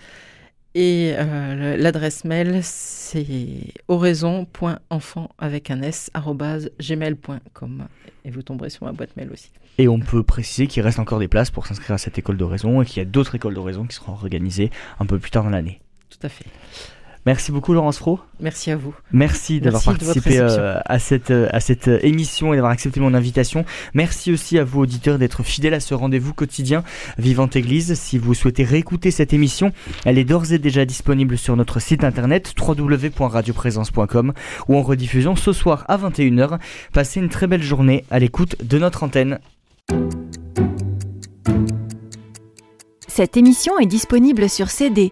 [0.73, 6.09] Et euh, l'adresse mail, c'est oraison.enfant avec un s,
[6.79, 7.87] gmail.com.
[8.23, 9.51] Et vous tomberez sur ma boîte mail aussi.
[9.79, 12.81] Et on peut préciser qu'il reste encore des places pour s'inscrire à cette école d'oraison
[12.81, 15.49] et qu'il y a d'autres écoles d'oraison qui seront organisées un peu plus tard dans
[15.49, 15.81] l'année.
[16.09, 16.45] Tout à fait.
[17.25, 18.19] Merci beaucoup Laurence Fro.
[18.39, 18.95] Merci à vous.
[19.11, 23.13] Merci d'avoir participé euh, à, cette, euh, à cette euh, émission et d'avoir accepté mon
[23.13, 23.63] invitation.
[23.93, 26.83] Merci aussi à vous auditeurs d'être fidèles à ce rendez-vous quotidien
[27.19, 27.93] Vivante Église.
[27.93, 29.71] Si vous souhaitez réécouter cette émission,
[30.05, 34.33] elle est d'ores et déjà disponible sur notre site internet www.radioprésence.com
[34.67, 36.57] ou en rediffusion ce soir à 21h.
[36.91, 39.39] Passez une très belle journée à l'écoute de notre antenne.
[43.07, 45.11] Cette émission est disponible sur CD.